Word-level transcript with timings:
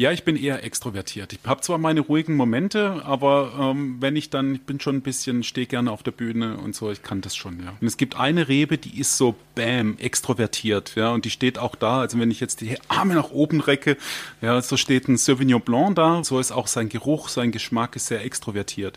Ja, 0.00 0.12
ich 0.12 0.24
bin 0.24 0.34
eher 0.36 0.64
extrovertiert. 0.64 1.34
Ich 1.34 1.40
habe 1.44 1.60
zwar 1.60 1.76
meine 1.76 2.00
ruhigen 2.00 2.34
Momente, 2.34 3.02
aber 3.04 3.52
ähm, 3.60 3.98
wenn 4.00 4.16
ich 4.16 4.30
dann, 4.30 4.54
ich 4.54 4.62
bin 4.62 4.80
schon 4.80 4.96
ein 4.96 5.02
bisschen, 5.02 5.42
stehe 5.42 5.66
gerne 5.66 5.92
auf 5.92 6.02
der 6.02 6.10
Bühne 6.10 6.56
und 6.56 6.74
so, 6.74 6.90
ich 6.90 7.02
kann 7.02 7.20
das 7.20 7.36
schon, 7.36 7.62
ja. 7.62 7.74
Und 7.78 7.86
es 7.86 7.98
gibt 7.98 8.16
eine 8.16 8.48
Rebe, 8.48 8.78
die 8.78 8.98
ist 8.98 9.18
so, 9.18 9.34
bam, 9.54 9.98
extrovertiert, 9.98 10.94
ja, 10.94 11.10
und 11.10 11.26
die 11.26 11.30
steht 11.30 11.58
auch 11.58 11.76
da. 11.76 12.00
Also 12.00 12.18
wenn 12.18 12.30
ich 12.30 12.40
jetzt 12.40 12.62
die 12.62 12.78
Arme 12.88 13.12
nach 13.12 13.30
oben 13.30 13.60
recke, 13.60 13.98
ja, 14.40 14.62
so 14.62 14.78
steht 14.78 15.06
ein 15.06 15.18
Sauvignon 15.18 15.60
Blanc 15.60 15.96
da, 15.96 16.24
so 16.24 16.40
ist 16.40 16.50
auch 16.50 16.66
sein 16.66 16.88
Geruch, 16.88 17.28
sein 17.28 17.52
Geschmack 17.52 17.94
ist 17.94 18.06
sehr 18.06 18.24
extrovertiert. 18.24 18.96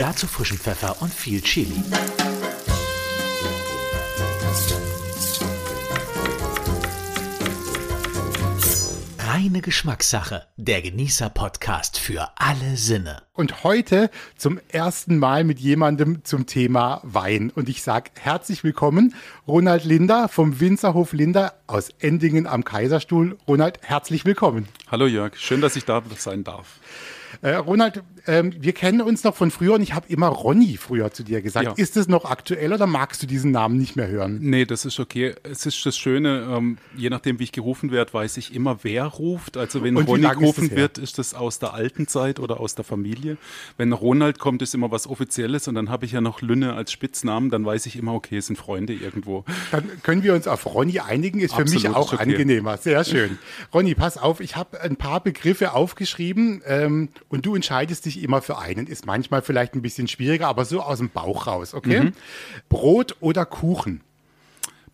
Dazu 0.00 0.26
frischen 0.26 0.58
Pfeffer 0.58 1.00
und 1.00 1.14
viel 1.14 1.40
Chili. 1.42 1.80
Reine 9.34 9.62
Geschmackssache. 9.62 10.46
Der 10.56 10.80
Genießer-Podcast 10.80 11.98
für 11.98 12.28
alle 12.36 12.76
Sinne. 12.76 13.22
Und 13.32 13.64
heute 13.64 14.08
zum 14.36 14.60
ersten 14.68 15.18
Mal 15.18 15.42
mit 15.42 15.58
jemandem 15.58 16.24
zum 16.24 16.46
Thema 16.46 17.00
Wein. 17.02 17.50
Und 17.50 17.68
ich 17.68 17.82
sage 17.82 18.12
herzlich 18.16 18.62
willkommen, 18.62 19.12
Ronald 19.48 19.84
Linder 19.84 20.28
vom 20.28 20.60
Winzerhof 20.60 21.12
Linder 21.12 21.54
aus 21.66 21.88
Endingen 21.98 22.46
am 22.46 22.62
Kaiserstuhl. 22.62 23.36
Ronald, 23.48 23.80
herzlich 23.82 24.24
willkommen. 24.24 24.68
Hallo 24.88 25.08
Jörg, 25.08 25.36
schön, 25.36 25.60
dass 25.60 25.74
ich 25.74 25.84
da 25.84 26.00
sein 26.16 26.44
darf. 26.44 26.78
Äh, 27.42 27.54
Ronald, 27.54 28.02
ähm, 28.26 28.52
wir 28.58 28.72
kennen 28.72 29.00
uns 29.00 29.24
noch 29.24 29.34
von 29.34 29.50
früher 29.50 29.74
und 29.74 29.82
ich 29.82 29.94
habe 29.94 30.06
immer 30.08 30.28
Ronny 30.28 30.76
früher 30.78 31.10
zu 31.12 31.22
dir 31.22 31.42
gesagt. 31.42 31.66
Ja. 31.66 31.72
Ist 31.76 31.96
es 31.96 32.08
noch 32.08 32.24
aktuell 32.24 32.72
oder 32.72 32.86
magst 32.86 33.22
du 33.22 33.26
diesen 33.26 33.50
Namen 33.50 33.76
nicht 33.76 33.96
mehr 33.96 34.08
hören? 34.08 34.38
Nee, 34.40 34.64
das 34.64 34.84
ist 34.84 34.98
okay. 34.98 35.34
Es 35.42 35.66
ist 35.66 35.84
das 35.84 35.96
Schöne, 35.96 36.48
ähm, 36.50 36.78
je 36.96 37.10
nachdem, 37.10 37.38
wie 37.38 37.44
ich 37.44 37.52
gerufen 37.52 37.90
werde, 37.90 38.12
weiß 38.12 38.36
ich 38.38 38.54
immer, 38.54 38.78
wer 38.82 39.04
ruft. 39.04 39.56
Also 39.56 39.82
wenn 39.82 39.96
und 39.96 40.08
Ronny 40.08 40.28
gerufen 40.28 40.70
ist 40.70 40.76
wird, 40.76 40.98
ist 40.98 41.18
das 41.18 41.34
aus 41.34 41.58
der 41.58 41.74
alten 41.74 42.06
Zeit 42.06 42.40
oder 42.40 42.60
aus 42.60 42.74
der 42.74 42.84
Familie. 42.84 43.36
Wenn 43.76 43.92
Ronald 43.92 44.38
kommt, 44.38 44.62
ist 44.62 44.74
immer 44.74 44.90
was 44.90 45.06
Offizielles 45.06 45.68
und 45.68 45.74
dann 45.74 45.90
habe 45.90 46.06
ich 46.06 46.12
ja 46.12 46.20
noch 46.20 46.40
Lünne 46.40 46.74
als 46.74 46.92
Spitznamen, 46.92 47.50
dann 47.50 47.64
weiß 47.64 47.86
ich 47.86 47.96
immer, 47.96 48.14
okay, 48.14 48.38
es 48.38 48.46
sind 48.46 48.56
Freunde 48.56 48.94
irgendwo. 48.94 49.44
Dann 49.70 49.84
können 50.02 50.22
wir 50.22 50.34
uns 50.34 50.46
auf 50.46 50.66
Ronny 50.66 51.00
einigen, 51.00 51.40
ist 51.40 51.52
Absolut, 51.52 51.70
für 51.70 51.88
mich 51.88 51.96
auch 51.96 52.12
okay. 52.12 52.22
angenehmer. 52.22 52.76
Sehr 52.78 53.04
schön. 53.04 53.38
Ronny, 53.74 53.94
pass 53.94 54.16
auf, 54.16 54.40
ich 54.40 54.56
habe 54.56 54.80
ein 54.80 54.96
paar 54.96 55.22
Begriffe 55.22 55.72
aufgeschrieben 55.72 56.62
ähm, 56.66 57.08
und 57.28 57.46
du 57.46 57.54
entscheidest 57.54 58.06
dich 58.06 58.22
immer 58.22 58.42
für 58.42 58.58
einen 58.58 58.86
ist 58.86 59.06
manchmal 59.06 59.42
vielleicht 59.42 59.74
ein 59.74 59.82
bisschen 59.82 60.08
schwieriger, 60.08 60.48
aber 60.48 60.64
so 60.64 60.80
aus 60.80 60.98
dem 60.98 61.10
Bauch 61.10 61.46
raus, 61.46 61.74
okay? 61.74 62.00
Mhm. 62.00 62.12
Brot 62.68 63.16
oder 63.20 63.44
Kuchen? 63.46 64.02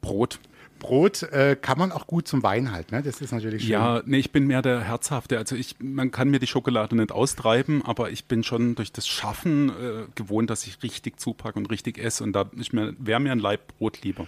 Brot. 0.01 0.39
Brot 0.81 1.23
äh, 1.25 1.57
kann 1.61 1.79
man 1.79 1.93
auch 1.93 2.07
gut 2.07 2.27
zum 2.27 2.43
Wein 2.43 2.73
halten, 2.73 2.97
ne? 2.97 3.03
Das 3.03 3.21
ist 3.21 3.33
natürlich 3.33 3.63
schön. 3.63 3.73
Ja, 3.73 4.03
nee, 4.07 4.17
ich 4.17 4.33
bin 4.33 4.47
mehr 4.47 4.63
der 4.63 4.81
Herzhafte. 4.81 5.39
Also 5.39 5.55
ich, 5.55 5.77
man 5.79 6.11
kann 6.11 6.31
mir 6.31 6.41
die 6.41 6.47
Schokolade 6.47 6.97
nicht 6.97 7.13
austreiben, 7.13 7.85
aber 7.85 8.11
ich 8.11 8.25
bin 8.25 8.43
schon 8.43 8.75
durch 8.75 8.91
das 8.91 9.07
Schaffen 9.07 9.69
äh, 9.69 10.07
gewohnt, 10.15 10.51
dass 10.51 10.67
ich 10.67 10.83
richtig 10.83 11.21
zupacke 11.21 11.59
und 11.59 11.71
richtig 11.71 11.99
esse. 11.99 12.25
Und 12.25 12.33
da 12.33 12.51
wäre 12.53 13.21
mir 13.21 13.31
ein 13.31 13.39
Laib 13.39 13.77
Brot 13.79 14.03
lieber. 14.03 14.27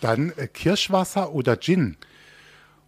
Dann 0.00 0.32
äh, 0.36 0.48
Kirschwasser 0.48 1.32
oder 1.32 1.56
Gin? 1.56 1.96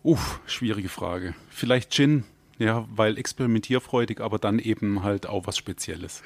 Uff, 0.02 0.40
schwierige 0.46 0.88
Frage. 0.88 1.34
Vielleicht 1.48 1.92
Gin. 1.92 2.24
Ja, 2.58 2.86
weil 2.94 3.18
experimentierfreudig, 3.18 4.20
aber 4.20 4.38
dann 4.38 4.58
eben 4.58 5.02
halt 5.02 5.26
auch 5.26 5.46
was 5.46 5.56
Spezielles. 5.56 6.22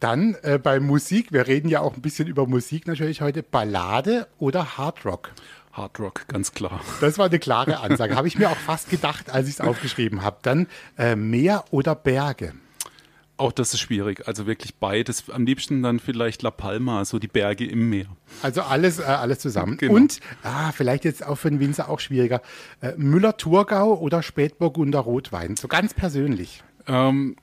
Dann 0.00 0.34
äh, 0.42 0.58
bei 0.58 0.80
Musik, 0.80 1.30
wir 1.32 1.46
reden 1.46 1.68
ja 1.68 1.80
auch 1.80 1.94
ein 1.94 2.02
bisschen 2.02 2.26
über 2.26 2.46
Musik 2.46 2.86
natürlich 2.86 3.20
heute, 3.20 3.42
Ballade 3.42 4.26
oder 4.38 4.76
Hardrock? 4.76 5.30
Hardrock, 5.72 6.26
ganz 6.28 6.52
klar. 6.52 6.80
Das 7.00 7.18
war 7.18 7.26
eine 7.26 7.38
klare 7.38 7.80
Ansage. 7.80 8.16
habe 8.16 8.28
ich 8.28 8.36
mir 8.36 8.50
auch 8.50 8.56
fast 8.56 8.90
gedacht, 8.90 9.30
als 9.30 9.48
ich 9.48 9.54
es 9.54 9.60
aufgeschrieben 9.60 10.22
habe. 10.22 10.38
Dann 10.42 10.66
äh, 10.98 11.16
Meer 11.16 11.64
oder 11.70 11.94
Berge? 11.94 12.52
Auch 13.38 13.52
das 13.52 13.74
ist 13.74 13.80
schwierig. 13.80 14.28
Also 14.28 14.46
wirklich 14.46 14.74
beides. 14.76 15.30
Am 15.30 15.46
liebsten 15.46 15.82
dann 15.82 15.98
vielleicht 15.98 16.42
La 16.42 16.50
Palma, 16.50 17.04
so 17.04 17.18
die 17.18 17.28
Berge 17.28 17.66
im 17.66 17.88
Meer. 17.88 18.06
Also 18.42 18.62
alles, 18.62 18.98
äh, 18.98 19.04
alles 19.04 19.38
zusammen. 19.40 19.78
Genau. 19.78 19.94
Und, 19.94 20.20
ah, 20.42 20.70
vielleicht 20.72 21.04
jetzt 21.04 21.26
auch 21.26 21.36
für 21.36 21.50
den 21.50 21.58
Winzer 21.58 21.88
auch 21.88 21.98
schwieriger, 21.98 22.42
äh, 22.80 22.92
Müller-Thurgau 22.96 23.98
oder 23.98 24.22
Spätburgunder 24.22 25.00
Rotwein? 25.00 25.56
So 25.56 25.66
ganz 25.66 25.94
persönlich. 25.94 26.62
Ähm, 26.86 27.36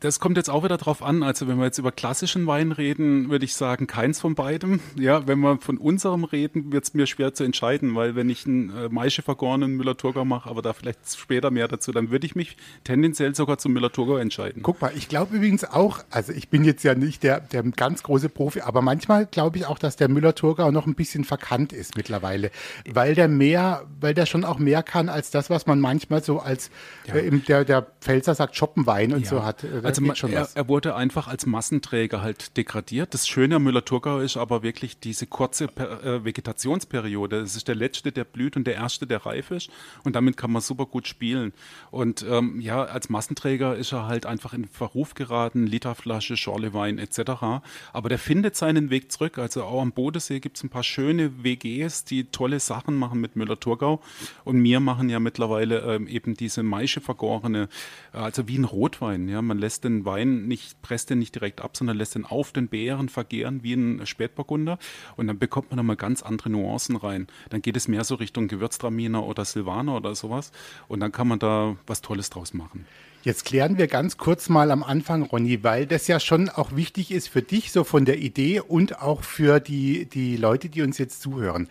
das 0.00 0.20
kommt 0.20 0.36
jetzt 0.36 0.50
auch 0.50 0.64
wieder 0.64 0.76
drauf 0.76 1.02
an. 1.02 1.22
Also 1.22 1.48
wenn 1.48 1.58
wir 1.58 1.64
jetzt 1.64 1.78
über 1.78 1.92
klassischen 1.92 2.46
Wein 2.46 2.72
reden, 2.72 3.30
würde 3.30 3.44
ich 3.44 3.54
sagen, 3.54 3.86
keins 3.86 4.20
von 4.20 4.34
beidem. 4.34 4.80
Ja, 4.98 5.26
wenn 5.26 5.38
wir 5.40 5.58
von 5.58 5.78
unserem 5.78 6.24
reden, 6.24 6.72
wird 6.72 6.84
es 6.84 6.94
mir 6.94 7.06
schwer 7.06 7.34
zu 7.34 7.44
entscheiden, 7.44 7.94
weil 7.94 8.16
wenn 8.16 8.28
ich 8.28 8.46
einen 8.46 8.70
äh, 8.70 8.88
Maische 8.88 9.22
vergorenen 9.22 9.76
Müller-Thurgau 9.76 10.24
mache, 10.24 10.50
aber 10.50 10.60
da 10.60 10.72
vielleicht 10.72 11.16
später 11.16 11.50
mehr 11.50 11.68
dazu, 11.68 11.92
dann 11.92 12.10
würde 12.10 12.26
ich 12.26 12.34
mich 12.34 12.56
tendenziell 12.84 13.34
sogar 13.34 13.58
zum 13.58 13.72
Müller-Thurgau 13.72 14.16
entscheiden. 14.16 14.62
Guck 14.62 14.80
mal, 14.80 14.92
ich 14.94 15.08
glaube 15.08 15.36
übrigens 15.36 15.64
auch, 15.64 16.00
also 16.10 16.32
ich 16.32 16.48
bin 16.48 16.64
jetzt 16.64 16.82
ja 16.82 16.94
nicht 16.94 17.22
der, 17.22 17.40
der 17.40 17.62
ganz 17.62 18.02
große 18.02 18.28
Profi, 18.28 18.62
aber 18.62 18.82
manchmal 18.82 19.26
glaube 19.26 19.58
ich 19.58 19.66
auch, 19.66 19.78
dass 19.78 19.96
der 19.96 20.08
Müller-Thurgau 20.08 20.70
noch 20.72 20.86
ein 20.86 20.94
bisschen 20.94 21.24
verkannt 21.24 21.72
ist 21.72 21.96
mittlerweile, 21.96 22.50
weil 22.90 23.14
der 23.14 23.28
mehr, 23.28 23.86
weil 24.00 24.14
der 24.14 24.26
schon 24.26 24.44
auch 24.44 24.58
mehr 24.58 24.82
kann 24.82 25.08
als 25.08 25.30
das, 25.30 25.48
was 25.48 25.66
man 25.66 25.80
manchmal 25.80 26.22
so 26.22 26.40
als 26.40 26.70
ja. 27.06 27.14
äh, 27.14 27.30
der, 27.30 27.64
der 27.64 27.86
Pfälzer 28.00 28.34
sagt 28.34 28.56
Schoppenwein 28.56 29.12
und 29.12 29.22
ja. 29.22 29.28
so 29.28 29.44
hat 29.44 29.64
also 29.84 30.26
er, 30.28 30.48
er, 30.54 30.68
wurde 30.68 30.94
einfach 30.94 31.28
als 31.28 31.46
Massenträger 31.46 32.22
halt 32.22 32.56
degradiert. 32.56 33.14
Das 33.14 33.28
Schöne 33.28 33.56
am 33.56 33.64
Müller-Thurgau 33.64 34.20
ist 34.20 34.36
aber 34.36 34.62
wirklich 34.62 34.98
diese 34.98 35.26
kurze 35.26 35.68
per, 35.68 36.04
äh, 36.04 36.24
Vegetationsperiode. 36.24 37.40
Das 37.40 37.56
ist 37.56 37.68
der 37.68 37.74
letzte, 37.74 38.12
der 38.12 38.24
blüht 38.24 38.56
und 38.56 38.66
der 38.66 38.74
erste, 38.74 39.06
der 39.06 39.24
reif 39.26 39.50
ist. 39.50 39.70
Und 40.04 40.16
damit 40.16 40.36
kann 40.36 40.52
man 40.52 40.62
super 40.62 40.86
gut 40.86 41.06
spielen. 41.06 41.52
Und 41.90 42.24
ähm, 42.28 42.60
ja, 42.60 42.84
als 42.84 43.08
Massenträger 43.08 43.76
ist 43.76 43.92
er 43.92 44.06
halt 44.06 44.26
einfach 44.26 44.52
in 44.52 44.66
Verruf 44.66 45.14
geraten, 45.14 45.66
Literflasche, 45.66 46.36
Schorlewein 46.36 46.98
etc. 46.98 47.62
Aber 47.92 48.08
der 48.08 48.18
findet 48.18 48.56
seinen 48.56 48.90
Weg 48.90 49.12
zurück. 49.12 49.38
Also 49.38 49.64
auch 49.64 49.82
am 49.82 49.92
Bodensee 49.92 50.40
gibt 50.40 50.56
es 50.56 50.64
ein 50.64 50.70
paar 50.70 50.84
schöne 50.84 51.42
WGs, 51.42 52.04
die 52.04 52.24
tolle 52.24 52.60
Sachen 52.60 52.96
machen 52.96 53.20
mit 53.20 53.36
Müller-Thurgau. 53.36 54.00
Und 54.44 54.62
wir 54.62 54.80
machen 54.80 55.08
ja 55.08 55.18
mittlerweile 55.18 55.80
ähm, 55.80 56.06
eben 56.06 56.34
diese 56.34 56.62
Maische 56.62 57.00
vergorene, 57.00 57.68
also 58.12 58.48
wie 58.48 58.58
ein 58.58 58.64
Rotwein. 58.64 59.28
Ja, 59.28 59.42
man 59.42 59.58
lässt 59.66 59.82
den 59.82 60.04
Wein 60.04 60.46
nicht, 60.46 60.80
presst 60.80 61.10
den 61.10 61.18
nicht 61.18 61.34
direkt 61.34 61.60
ab, 61.60 61.76
sondern 61.76 61.96
lässt 61.96 62.14
den 62.14 62.24
auf 62.24 62.52
den 62.52 62.68
Beeren 62.68 63.08
vergären 63.08 63.64
wie 63.64 63.74
ein 63.74 64.06
Spätburgunder. 64.06 64.78
Und 65.16 65.26
dann 65.26 65.40
bekommt 65.40 65.70
man 65.70 65.78
nochmal 65.78 65.96
ganz 65.96 66.22
andere 66.22 66.50
Nuancen 66.50 66.94
rein. 66.94 67.26
Dann 67.50 67.62
geht 67.62 67.76
es 67.76 67.88
mehr 67.88 68.04
so 68.04 68.14
Richtung 68.14 68.46
Gewürztraminer 68.46 69.26
oder 69.26 69.44
Silvaner 69.44 69.96
oder 69.96 70.14
sowas. 70.14 70.52
Und 70.86 71.00
dann 71.00 71.10
kann 71.10 71.26
man 71.26 71.40
da 71.40 71.74
was 71.84 72.00
Tolles 72.00 72.30
draus 72.30 72.54
machen. 72.54 72.86
Jetzt 73.24 73.44
klären 73.44 73.76
wir 73.76 73.88
ganz 73.88 74.18
kurz 74.18 74.48
mal 74.48 74.70
am 74.70 74.84
Anfang, 74.84 75.24
Ronny, 75.24 75.64
weil 75.64 75.86
das 75.86 76.06
ja 76.06 76.20
schon 76.20 76.48
auch 76.48 76.76
wichtig 76.76 77.10
ist 77.10 77.26
für 77.26 77.42
dich, 77.42 77.72
so 77.72 77.82
von 77.82 78.04
der 78.04 78.18
Idee 78.18 78.60
und 78.60 79.02
auch 79.02 79.24
für 79.24 79.58
die, 79.58 80.04
die 80.04 80.36
Leute, 80.36 80.68
die 80.68 80.82
uns 80.82 80.96
jetzt 80.98 81.22
zuhören. 81.22 81.66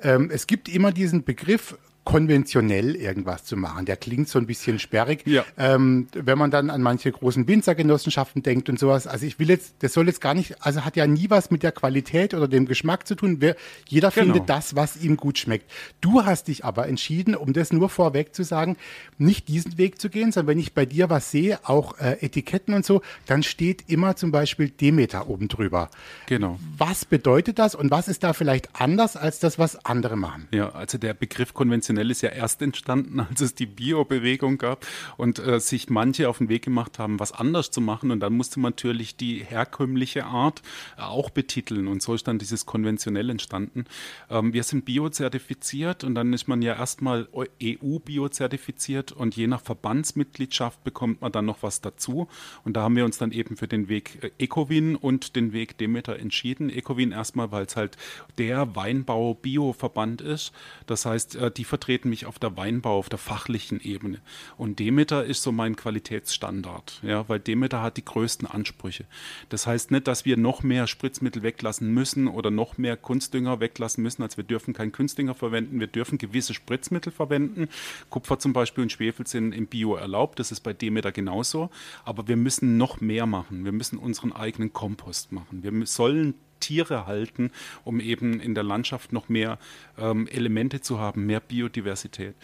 Ähm, 0.00 0.30
es 0.32 0.46
gibt 0.46 0.70
immer 0.70 0.92
diesen 0.92 1.22
Begriff 1.22 1.76
konventionell 2.06 2.94
irgendwas 2.94 3.44
zu 3.44 3.56
machen. 3.56 3.84
Der 3.84 3.96
klingt 3.96 4.28
so 4.28 4.38
ein 4.38 4.46
bisschen 4.46 4.78
sperrig. 4.78 5.26
Ja. 5.26 5.44
Ähm, 5.58 6.06
wenn 6.14 6.38
man 6.38 6.52
dann 6.52 6.70
an 6.70 6.80
manche 6.80 7.10
großen 7.10 7.48
Winzergenossenschaften 7.48 8.44
denkt 8.44 8.68
und 8.68 8.78
sowas. 8.78 9.08
Also 9.08 9.26
ich 9.26 9.40
will 9.40 9.50
jetzt, 9.50 9.74
das 9.80 9.92
soll 9.92 10.06
jetzt 10.06 10.20
gar 10.20 10.32
nicht, 10.32 10.64
also 10.64 10.84
hat 10.84 10.94
ja 10.94 11.08
nie 11.08 11.30
was 11.30 11.50
mit 11.50 11.64
der 11.64 11.72
Qualität 11.72 12.32
oder 12.32 12.46
dem 12.46 12.66
Geschmack 12.66 13.08
zu 13.08 13.16
tun. 13.16 13.38
Wer, 13.40 13.56
jeder 13.88 14.12
genau. 14.12 14.26
findet 14.26 14.48
das, 14.48 14.76
was 14.76 14.96
ihm 14.96 15.16
gut 15.16 15.36
schmeckt. 15.36 15.68
Du 16.00 16.24
hast 16.24 16.46
dich 16.46 16.64
aber 16.64 16.86
entschieden, 16.86 17.34
um 17.34 17.52
das 17.52 17.72
nur 17.72 17.88
vorweg 17.88 18.36
zu 18.36 18.44
sagen, 18.44 18.76
nicht 19.18 19.48
diesen 19.48 19.76
Weg 19.76 20.00
zu 20.00 20.08
gehen, 20.08 20.30
sondern 20.30 20.54
wenn 20.54 20.60
ich 20.60 20.74
bei 20.74 20.86
dir 20.86 21.10
was 21.10 21.32
sehe, 21.32 21.58
auch 21.64 21.98
äh, 21.98 22.24
Etiketten 22.24 22.72
und 22.74 22.86
so, 22.86 23.02
dann 23.26 23.42
steht 23.42 23.82
immer 23.88 24.14
zum 24.14 24.30
Beispiel 24.30 24.70
Demeter 24.70 25.28
oben 25.28 25.48
drüber. 25.48 25.90
Genau. 26.26 26.60
Was 26.78 27.04
bedeutet 27.04 27.58
das 27.58 27.74
und 27.74 27.90
was 27.90 28.06
ist 28.06 28.22
da 28.22 28.32
vielleicht 28.32 28.80
anders 28.80 29.16
als 29.16 29.40
das, 29.40 29.58
was 29.58 29.84
andere 29.84 30.16
machen? 30.16 30.46
Ja, 30.52 30.70
also 30.70 30.98
der 30.98 31.12
Begriff 31.12 31.52
konventionell 31.52 31.95
konventionell 31.96 32.10
ist 32.10 32.22
ja 32.22 32.30
erst 32.30 32.62
entstanden, 32.62 33.20
als 33.30 33.40
es 33.40 33.54
die 33.54 33.66
Bio-Bewegung 33.66 34.58
gab 34.58 34.86
und 35.16 35.38
äh, 35.38 35.60
sich 35.60 35.88
manche 35.88 36.28
auf 36.28 36.38
den 36.38 36.48
Weg 36.48 36.64
gemacht 36.64 36.98
haben, 36.98 37.18
was 37.18 37.32
anders 37.32 37.70
zu 37.70 37.80
machen. 37.80 38.10
Und 38.10 38.20
dann 38.20 38.34
musste 38.34 38.60
man 38.60 38.72
natürlich 38.72 39.16
die 39.16 39.44
herkömmliche 39.44 40.26
Art 40.26 40.62
äh, 40.98 41.02
auch 41.02 41.30
betiteln. 41.30 41.88
Und 41.88 42.02
so 42.02 42.14
ist 42.14 42.28
dann 42.28 42.38
dieses 42.38 42.66
konventionell 42.66 43.30
entstanden. 43.30 43.84
Ähm, 44.30 44.52
wir 44.52 44.62
sind 44.62 44.84
biozertifiziert 44.84 46.04
und 46.04 46.14
dann 46.14 46.32
ist 46.32 46.48
man 46.48 46.62
ja 46.62 46.74
erstmal 46.74 47.28
EU-biozertifiziert 47.62 49.12
und 49.12 49.36
je 49.36 49.46
nach 49.46 49.62
Verbandsmitgliedschaft 49.62 50.82
bekommt 50.84 51.22
man 51.22 51.32
dann 51.32 51.46
noch 51.46 51.62
was 51.62 51.80
dazu. 51.80 52.28
Und 52.64 52.76
da 52.76 52.82
haben 52.82 52.96
wir 52.96 53.04
uns 53.04 53.18
dann 53.18 53.32
eben 53.32 53.56
für 53.56 53.68
den 53.68 53.88
Weg 53.88 54.22
äh, 54.22 54.30
Ecowin 54.38 54.96
und 54.96 55.36
den 55.36 55.52
Weg 55.52 55.78
Demeter 55.78 56.18
entschieden. 56.18 56.70
Ecowin 56.70 57.12
erstmal, 57.12 57.50
weil 57.52 57.64
es 57.64 57.76
halt 57.76 57.96
der 58.38 58.76
Weinbau-Bio-Verband 58.76 60.20
ist. 60.20 60.52
Das 60.86 61.06
heißt, 61.06 61.36
äh, 61.36 61.50
die 61.50 61.64
vertreten 61.64 61.85
vertreten 61.86 62.10
mich 62.10 62.26
auf 62.26 62.40
der 62.40 62.56
Weinbau, 62.56 62.98
auf 62.98 63.08
der 63.08 63.18
fachlichen 63.18 63.80
Ebene. 63.80 64.18
Und 64.56 64.80
Demeter 64.80 65.24
ist 65.24 65.44
so 65.44 65.52
mein 65.52 65.76
Qualitätsstandard, 65.76 66.98
ja, 67.04 67.28
weil 67.28 67.38
Demeter 67.38 67.80
hat 67.80 67.96
die 67.96 68.04
größten 68.04 68.48
Ansprüche. 68.48 69.04
Das 69.50 69.68
heißt 69.68 69.92
nicht, 69.92 70.08
dass 70.08 70.24
wir 70.24 70.36
noch 70.36 70.64
mehr 70.64 70.88
Spritzmittel 70.88 71.44
weglassen 71.44 71.94
müssen 71.94 72.26
oder 72.26 72.50
noch 72.50 72.76
mehr 72.76 72.96
Kunstdünger 72.96 73.60
weglassen 73.60 74.02
müssen, 74.02 74.24
als 74.24 74.36
wir 74.36 74.42
dürfen 74.42 74.74
keinen 74.74 74.90
Kunstdünger 74.90 75.36
verwenden. 75.36 75.78
Wir 75.78 75.86
dürfen 75.86 76.18
gewisse 76.18 76.54
Spritzmittel 76.54 77.12
verwenden. 77.12 77.68
Kupfer 78.10 78.40
zum 78.40 78.52
Beispiel 78.52 78.82
und 78.82 78.90
Schwefel 78.90 79.24
sind 79.28 79.52
im 79.52 79.68
Bio 79.68 79.94
erlaubt. 79.94 80.40
Das 80.40 80.50
ist 80.50 80.62
bei 80.62 80.72
Demeter 80.72 81.12
genauso. 81.12 81.70
Aber 82.04 82.26
wir 82.26 82.36
müssen 82.36 82.78
noch 82.78 83.00
mehr 83.00 83.26
machen. 83.26 83.64
Wir 83.64 83.70
müssen 83.70 83.98
unseren 83.98 84.32
eigenen 84.32 84.72
Kompost 84.72 85.30
machen. 85.30 85.62
Wir 85.62 85.86
sollen 85.86 86.34
Tiere 86.60 87.06
halten, 87.06 87.50
um 87.84 88.00
eben 88.00 88.40
in 88.40 88.54
der 88.54 88.64
Landschaft 88.64 89.12
noch 89.12 89.28
mehr 89.28 89.58
ähm, 89.98 90.26
Elemente 90.28 90.80
zu 90.80 90.98
haben, 90.98 91.26
mehr 91.26 91.40
Biodiversität. 91.40 92.34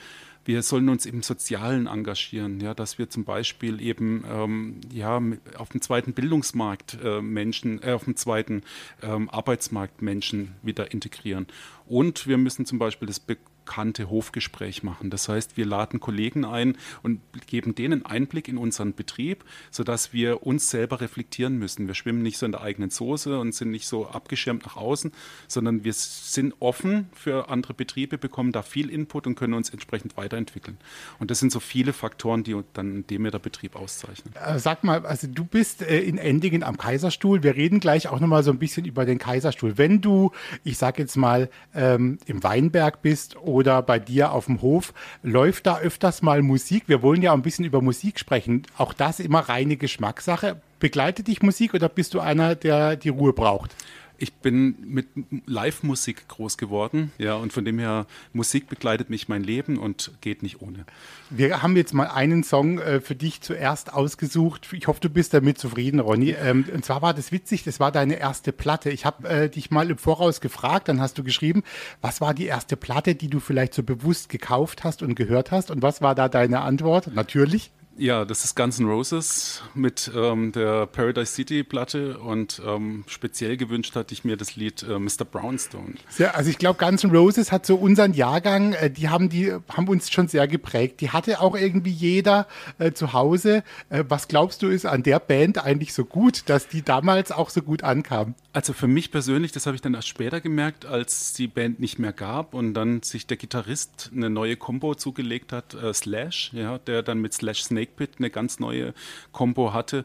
Wir 0.44 0.62
sollen 0.62 0.88
uns 0.88 1.06
im 1.06 1.22
Sozialen 1.22 1.86
engagieren, 1.86 2.58
ja, 2.58 2.74
dass 2.74 2.98
wir 2.98 3.08
zum 3.08 3.24
Beispiel 3.24 3.80
eben 3.80 4.24
ähm, 4.28 4.80
ja, 4.92 5.22
auf 5.56 5.68
dem 5.68 5.80
zweiten 5.80 6.14
Bildungsmarkt 6.14 6.98
äh, 7.02 7.22
Menschen, 7.22 7.80
äh, 7.82 7.92
auf 7.92 8.04
dem 8.04 8.16
zweiten 8.16 8.62
ähm, 9.02 9.30
Arbeitsmarkt 9.30 10.02
Menschen 10.02 10.56
wieder 10.62 10.90
integrieren. 10.90 11.46
Und 11.86 12.26
wir 12.26 12.38
müssen 12.38 12.66
zum 12.66 12.80
Beispiel 12.80 13.06
das 13.06 13.20
Be 13.20 13.36
bekannte 13.64 14.10
Hofgespräch 14.10 14.82
machen. 14.82 15.10
Das 15.10 15.28
heißt, 15.28 15.56
wir 15.56 15.66
laden 15.66 16.00
Kollegen 16.00 16.44
ein 16.44 16.76
und 17.02 17.20
geben 17.46 17.74
denen 17.74 18.04
Einblick 18.04 18.48
in 18.48 18.58
unseren 18.58 18.94
Betrieb, 18.94 19.44
sodass 19.70 20.12
wir 20.12 20.46
uns 20.46 20.70
selber 20.70 21.00
reflektieren 21.00 21.58
müssen. 21.58 21.86
Wir 21.86 21.94
schwimmen 21.94 22.22
nicht 22.22 22.38
so 22.38 22.46
in 22.46 22.52
der 22.52 22.62
eigenen 22.62 22.90
Soße 22.90 23.38
und 23.38 23.54
sind 23.54 23.70
nicht 23.70 23.86
so 23.86 24.06
abgeschirmt 24.06 24.66
nach 24.66 24.76
außen, 24.76 25.12
sondern 25.48 25.84
wir 25.84 25.92
sind 25.92 26.54
offen 26.60 27.08
für 27.14 27.48
andere 27.48 27.74
Betriebe, 27.74 28.18
bekommen 28.18 28.52
da 28.52 28.62
viel 28.62 28.90
Input 28.90 29.26
und 29.26 29.34
können 29.36 29.54
uns 29.54 29.70
entsprechend 29.70 30.16
weiterentwickeln. 30.16 30.78
Und 31.18 31.30
das 31.30 31.38
sind 31.38 31.52
so 31.52 31.60
viele 31.60 31.92
Faktoren, 31.92 32.42
die 32.42 32.60
dann 32.72 33.04
der 33.06 33.38
Betrieb 33.38 33.76
auszeichnen. 33.76 34.34
Äh, 34.34 34.58
sag 34.58 34.84
mal, 34.84 35.06
also 35.06 35.26
du 35.26 35.44
bist 35.44 35.82
äh, 35.82 36.00
in 36.00 36.18
Endingen 36.18 36.62
am 36.62 36.76
Kaiserstuhl. 36.76 37.42
Wir 37.42 37.54
reden 37.54 37.80
gleich 37.80 38.08
auch 38.08 38.20
nochmal 38.20 38.42
so 38.42 38.50
ein 38.50 38.58
bisschen 38.58 38.84
über 38.84 39.04
den 39.04 39.18
Kaiserstuhl. 39.18 39.78
Wenn 39.78 40.00
du, 40.00 40.32
ich 40.64 40.78
sag 40.78 40.98
jetzt 40.98 41.16
mal, 41.16 41.48
ähm, 41.74 42.18
im 42.26 42.42
Weinberg 42.42 43.02
bist 43.02 43.36
oder 43.52 43.82
bei 43.82 43.98
dir 43.98 44.32
auf 44.32 44.46
dem 44.46 44.62
Hof, 44.62 44.92
läuft 45.22 45.66
da 45.66 45.78
öfters 45.78 46.22
mal 46.22 46.42
Musik? 46.42 46.84
Wir 46.86 47.02
wollen 47.02 47.22
ja 47.22 47.32
ein 47.32 47.42
bisschen 47.42 47.64
über 47.64 47.80
Musik 47.80 48.18
sprechen. 48.18 48.62
Auch 48.76 48.92
das 48.92 49.20
immer 49.20 49.40
reine 49.40 49.76
Geschmackssache. 49.76 50.60
Begleitet 50.80 51.28
dich 51.28 51.42
Musik 51.42 51.74
oder 51.74 51.88
bist 51.88 52.14
du 52.14 52.20
einer, 52.20 52.56
der 52.56 52.96
die 52.96 53.10
Ruhe 53.10 53.32
braucht? 53.32 53.76
Ich 54.22 54.34
bin 54.34 54.76
mit 54.84 55.08
Live-Musik 55.46 56.28
groß 56.28 56.56
geworden, 56.56 57.10
ja, 57.18 57.34
und 57.34 57.52
von 57.52 57.64
dem 57.64 57.80
her, 57.80 58.06
Musik 58.32 58.68
begleitet 58.68 59.10
mich 59.10 59.28
mein 59.28 59.42
Leben 59.42 59.78
und 59.78 60.12
geht 60.20 60.44
nicht 60.44 60.62
ohne. 60.62 60.84
Wir 61.28 61.60
haben 61.60 61.76
jetzt 61.76 61.92
mal 61.92 62.06
einen 62.06 62.44
Song 62.44 62.78
äh, 62.78 63.00
für 63.00 63.16
dich 63.16 63.40
zuerst 63.40 63.92
ausgesucht. 63.92 64.68
Ich 64.72 64.86
hoffe, 64.86 65.00
du 65.00 65.10
bist 65.10 65.34
damit 65.34 65.58
zufrieden, 65.58 65.98
Ronny. 65.98 66.36
Ähm, 66.40 66.64
und 66.72 66.84
zwar 66.84 67.02
war 67.02 67.14
das 67.14 67.32
witzig, 67.32 67.64
das 67.64 67.80
war 67.80 67.90
deine 67.90 68.14
erste 68.14 68.52
Platte. 68.52 68.90
Ich 68.90 69.04
habe 69.04 69.28
äh, 69.28 69.48
dich 69.48 69.72
mal 69.72 69.90
im 69.90 69.98
Voraus 69.98 70.40
gefragt, 70.40 70.86
dann 70.86 71.00
hast 71.00 71.18
du 71.18 71.24
geschrieben, 71.24 71.64
was 72.00 72.20
war 72.20 72.32
die 72.32 72.46
erste 72.46 72.76
Platte, 72.76 73.16
die 73.16 73.28
du 73.28 73.40
vielleicht 73.40 73.74
so 73.74 73.82
bewusst 73.82 74.28
gekauft 74.28 74.84
hast 74.84 75.02
und 75.02 75.16
gehört 75.16 75.50
hast? 75.50 75.72
Und 75.72 75.82
was 75.82 76.00
war 76.00 76.14
da 76.14 76.28
deine 76.28 76.60
Antwort? 76.60 77.12
Natürlich. 77.12 77.72
Ja, 77.98 78.24
das 78.24 78.44
ist 78.44 78.56
Guns 78.56 78.78
N' 78.78 78.86
Roses 78.86 79.62
mit 79.74 80.10
ähm, 80.14 80.50
der 80.52 80.86
Paradise 80.86 81.34
City 81.34 81.62
Platte 81.62 82.18
und 82.18 82.60
ähm, 82.66 83.04
speziell 83.06 83.56
gewünscht 83.56 83.94
hatte 83.96 84.14
ich 84.14 84.24
mir 84.24 84.36
das 84.36 84.56
Lied 84.56 84.82
äh, 84.82 84.98
Mr. 84.98 85.24
Brownstone. 85.30 85.94
Sehr, 86.08 86.34
also 86.34 86.48
ich 86.48 86.58
glaube, 86.58 86.84
Guns 86.84 87.04
N' 87.04 87.10
Roses 87.10 87.52
hat 87.52 87.66
so 87.66 87.76
unseren 87.76 88.14
Jahrgang, 88.14 88.72
äh, 88.72 88.90
die 88.90 89.10
haben 89.10 89.28
die 89.28 89.52
haben 89.68 89.88
uns 89.88 90.10
schon 90.10 90.28
sehr 90.28 90.48
geprägt. 90.48 91.00
Die 91.02 91.10
hatte 91.10 91.40
auch 91.40 91.54
irgendwie 91.54 91.90
jeder 91.90 92.46
äh, 92.78 92.92
zu 92.92 93.12
Hause. 93.12 93.62
Äh, 93.90 94.04
was 94.08 94.26
glaubst 94.26 94.62
du 94.62 94.68
ist 94.68 94.86
an 94.86 95.02
der 95.02 95.20
Band 95.20 95.62
eigentlich 95.62 95.92
so 95.92 96.04
gut, 96.04 96.44
dass 96.46 96.68
die 96.68 96.82
damals 96.82 97.30
auch 97.30 97.50
so 97.50 97.60
gut 97.60 97.84
ankam? 97.84 98.34
Also 98.54 98.74
für 98.74 98.86
mich 98.86 99.10
persönlich, 99.10 99.52
das 99.52 99.66
habe 99.66 99.76
ich 99.76 99.80
dann 99.80 99.94
erst 99.94 100.08
später 100.08 100.40
gemerkt, 100.40 100.84
als 100.84 101.32
die 101.32 101.46
Band 101.46 101.80
nicht 101.80 101.98
mehr 101.98 102.12
gab 102.12 102.52
und 102.52 102.74
dann 102.74 103.02
sich 103.02 103.26
der 103.26 103.38
Gitarrist 103.38 104.10
eine 104.14 104.28
neue 104.28 104.56
Combo 104.56 104.94
zugelegt 104.94 105.52
hat, 105.52 105.72
äh, 105.74 105.94
Slash, 105.94 106.50
ja, 106.52 106.78
der 106.78 107.02
dann 107.02 107.20
mit 107.20 107.32
Slash 107.32 107.62
Snake 107.62 107.91
Snake 107.92 107.96
Pit 107.96 108.10
eine 108.18 108.30
ganz 108.30 108.58
neue 108.58 108.94
Combo 109.32 109.72
hatte. 109.72 110.04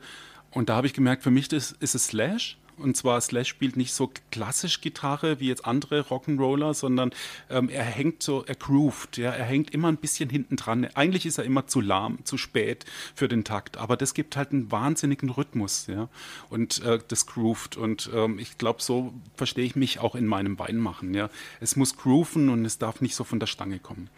Und 0.51 0.69
da 0.69 0.75
habe 0.75 0.87
ich 0.87 0.93
gemerkt, 0.93 1.23
für 1.23 1.31
mich 1.31 1.51
ist, 1.51 1.71
ist 1.81 1.95
es 1.95 2.07
Slash 2.07 2.57
und 2.77 2.95
zwar 2.95 3.19
Slash 3.21 3.47
spielt 3.47 3.75
nicht 3.75 3.93
so 3.93 4.11
klassisch 4.31 4.81
Gitarre 4.81 5.39
wie 5.39 5.47
jetzt 5.47 5.65
andere 5.65 6.01
Rock'n'Roller, 6.01 6.73
sondern 6.73 7.11
ähm, 7.49 7.69
er 7.69 7.83
hängt 7.83 8.21
so, 8.21 8.43
er 8.45 8.55
grooved, 8.55 9.17
ja, 9.17 9.31
er 9.31 9.45
hängt 9.45 9.73
immer 9.73 9.87
ein 9.87 9.97
bisschen 9.97 10.29
hinten 10.29 10.55
dran. 10.57 10.87
Eigentlich 10.93 11.25
ist 11.25 11.37
er 11.37 11.43
immer 11.43 11.67
zu 11.67 11.81
lahm, 11.81 12.23
zu 12.23 12.37
spät 12.37 12.85
für 13.15 13.27
den 13.27 13.43
Takt, 13.43 13.77
aber 13.77 13.97
das 13.97 14.13
gibt 14.13 14.37
halt 14.37 14.51
einen 14.51 14.71
wahnsinnigen 14.71 15.29
Rhythmus, 15.29 15.87
ja, 15.87 16.07
und 16.49 16.83
äh, 16.83 16.99
das 17.07 17.25
grooved. 17.25 17.77
Und 17.77 18.09
ähm, 18.13 18.39
ich 18.39 18.57
glaube, 18.57 18.81
so 18.81 19.13
verstehe 19.35 19.65
ich 19.65 19.75
mich 19.75 19.99
auch 19.99 20.15
in 20.15 20.27
meinem 20.27 20.59
Weinmachen, 20.59 21.13
ja. 21.13 21.29
Es 21.59 21.75
muss 21.75 21.97
grooven 21.97 22.49
und 22.49 22.65
es 22.65 22.77
darf 22.77 23.01
nicht 23.01 23.15
so 23.15 23.23
von 23.23 23.39
der 23.39 23.47
Stange 23.47 23.79
kommen. 23.79 24.09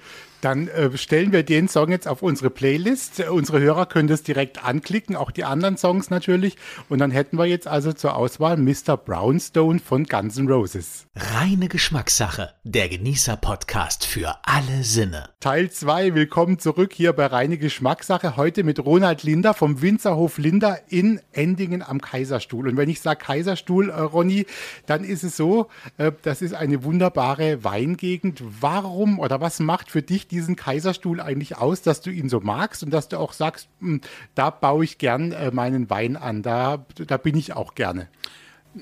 Dann 0.42 0.70
äh, 0.70 0.98
stellen 0.98 1.34
wir 1.34 1.44
den 1.44 1.68
Song 1.68 1.90
jetzt 1.90 2.08
auf 2.08 2.22
unsere 2.22 2.50
Playlist. 2.50 3.20
Unsere 3.30 3.60
Hörer 3.60 3.86
können 3.86 4.08
das 4.08 4.24
direkt 4.24 4.64
anklicken, 4.64 5.18
auch 5.18 5.32
die 5.32 5.44
anderen 5.44 5.76
Songs 5.76 6.10
natürlich. 6.10 6.56
Und 6.88 7.00
dann 7.00 7.12
hätten 7.12 7.38
wir 7.38 7.46
jetzt 7.46 7.68
also 7.68 7.92
zur 7.92 8.16
Auswahl 8.16 8.56
Mr. 8.56 8.96
Brownstone 8.96 9.80
von 9.80 10.06
Guns 10.06 10.38
N' 10.38 10.48
Roses. 10.48 11.08
Reine 11.16 11.68
Geschmackssache, 11.68 12.54
der 12.64 12.88
Genießer-Podcast 12.88 14.06
für 14.06 14.36
alle 14.44 14.84
Sinne. 14.84 15.30
Teil 15.42 15.70
2, 15.72 16.16
willkommen 16.16 16.58
zurück 16.58 16.94
hier 16.94 17.12
bei 17.12 17.26
Reine 17.26 17.58
Geschmackssache. 17.58 18.38
Heute 18.38 18.64
mit 18.64 18.80
Ronald 18.80 19.24
Linder 19.24 19.54
vom 19.54 19.82
Winzerhof 19.82 20.38
Linder 20.38 20.80
in 20.88 21.20
Endingen 21.34 21.82
am 21.82 22.00
Kaiserstuhl. 22.00 22.70
Und 22.70 22.78
wenn 22.78 22.90
ich 22.90 23.02
sage 23.02 23.26
Kaiserstuhl, 23.26 23.90
äh, 23.90 24.00
Ronny, 24.00 24.46
dann 24.86 25.04
ist 25.04 25.24
es 25.24 25.36
so, 25.36 25.68
äh, 25.98 26.14
das 26.22 26.42
ist 26.42 26.54
eine 26.54 26.86
wunderbare 26.86 27.66
Weingegend. 27.66 28.42
Warum 28.62 29.20
oder 29.20 29.42
was 29.42 29.60
macht 29.60 29.92
für 29.92 30.02
dich 30.02 30.29
diesen 30.31 30.56
Kaiserstuhl 30.56 31.22
eigentlich 31.22 31.58
aus, 31.58 31.81
dass 31.81 32.02
du 32.02 32.12
ihn 32.12 32.30
so 32.30 32.40
magst 32.40 32.84
und 32.84 32.92
dass 32.92 33.10
du 33.10 33.18
auch 33.18 33.34
sagst, 33.34 33.68
hm, 33.80 34.02
da 34.36 34.50
baue 34.50 34.84
ich 34.84 34.98
gern 34.98 35.31
äh, 35.31 35.52
meinen 35.52 35.90
Wein 35.90 36.16
an, 36.16 36.42
da, 36.42 36.86
da 36.96 37.18
bin 37.18 37.38
ich 37.38 37.54
auch 37.54 37.76
gerne? 37.76 38.08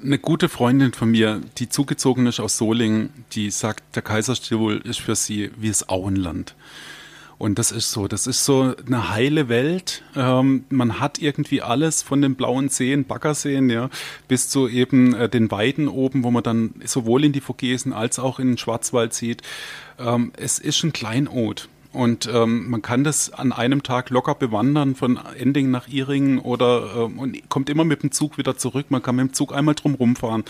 Eine 0.03 0.19
gute 0.19 0.49
Freundin 0.49 0.93
von 0.93 1.11
mir, 1.11 1.41
die 1.57 1.69
zugezogen 1.69 2.27
ist 2.27 2.39
aus 2.39 2.57
Solingen, 2.57 3.09
die 3.31 3.49
sagt, 3.51 3.95
der 3.95 4.01
Kaiserstuhl 4.01 4.77
ist 4.83 4.99
für 4.99 5.15
sie 5.15 5.51
wie 5.57 5.69
das 5.69 5.87
Auenland. 5.87 6.55
Und 7.37 7.59
das 7.59 7.71
ist 7.71 7.91
so, 7.91 8.07
das 8.07 8.25
ist 8.25 8.45
so 8.45 8.73
eine 8.85 9.09
heile 9.11 9.47
Welt. 9.47 10.03
Ähm, 10.15 10.65
man 10.69 10.99
hat 10.99 11.19
irgendwie 11.19 11.61
alles 11.61 12.01
von 12.01 12.21
den 12.21 12.35
blauen 12.35 12.69
Seen, 12.69 13.05
Baggerseen, 13.05 13.69
ja, 13.69 13.89
bis 14.27 14.49
zu 14.49 14.67
eben 14.67 15.13
äh, 15.13 15.29
den 15.29 15.51
Weiden 15.51 15.87
oben, 15.87 16.23
wo 16.23 16.31
man 16.31 16.41
dann 16.41 16.73
sowohl 16.83 17.25
in 17.25 17.33
die 17.33 17.41
Vogesen 17.41 17.93
als 17.93 18.17
auch 18.17 18.39
in 18.39 18.47
den 18.47 18.57
Schwarzwald 18.57 19.13
sieht. 19.13 19.43
Ähm, 19.99 20.31
es 20.35 20.57
ist 20.57 20.83
ein 20.83 20.93
Kleinod. 20.93 21.69
Und 21.93 22.29
ähm, 22.31 22.69
man 22.69 22.81
kann 22.81 23.03
das 23.03 23.31
an 23.31 23.51
einem 23.51 23.83
Tag 23.83 24.09
locker 24.09 24.35
bewandern 24.35 24.95
von 24.95 25.19
Ending 25.37 25.71
nach 25.71 25.87
Iringen 25.87 26.39
oder 26.39 27.05
ähm, 27.05 27.19
und 27.19 27.49
kommt 27.49 27.69
immer 27.69 27.85
mit 27.85 28.03
dem 28.03 28.11
Zug 28.11 28.37
wieder 28.37 28.57
zurück. 28.57 28.87
Man 28.89 29.01
kann 29.01 29.15
mit 29.15 29.27
dem 29.27 29.33
Zug 29.33 29.53
einmal 29.53 29.75
drum 29.75 29.95
rumfahren. 29.95 30.43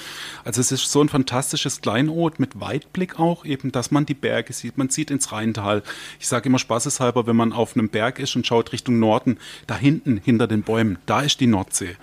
Also 0.43 0.61
es 0.61 0.71
ist 0.71 0.91
so 0.91 1.01
ein 1.01 1.09
fantastisches 1.09 1.81
Kleinod 1.81 2.39
mit 2.39 2.59
Weitblick 2.59 3.19
auch, 3.19 3.45
eben, 3.45 3.71
dass 3.71 3.91
man 3.91 4.05
die 4.05 4.13
Berge 4.13 4.53
sieht. 4.53 4.77
Man 4.77 4.89
sieht 4.89 5.11
ins 5.11 5.31
Rheintal. 5.31 5.83
Ich 6.19 6.27
sage 6.27 6.49
immer 6.49 6.59
spaßeshalber, 6.59 7.27
wenn 7.27 7.35
man 7.35 7.53
auf 7.53 7.75
einem 7.75 7.89
Berg 7.89 8.19
ist 8.19 8.35
und 8.35 8.45
schaut 8.47 8.71
Richtung 8.73 8.99
Norden, 8.99 9.37
da 9.67 9.77
hinten, 9.77 10.17
hinter 10.17 10.47
den 10.47 10.63
Bäumen, 10.63 10.97
da 11.05 11.21
ist 11.21 11.39
die 11.39 11.47
Nordsee. 11.47 11.95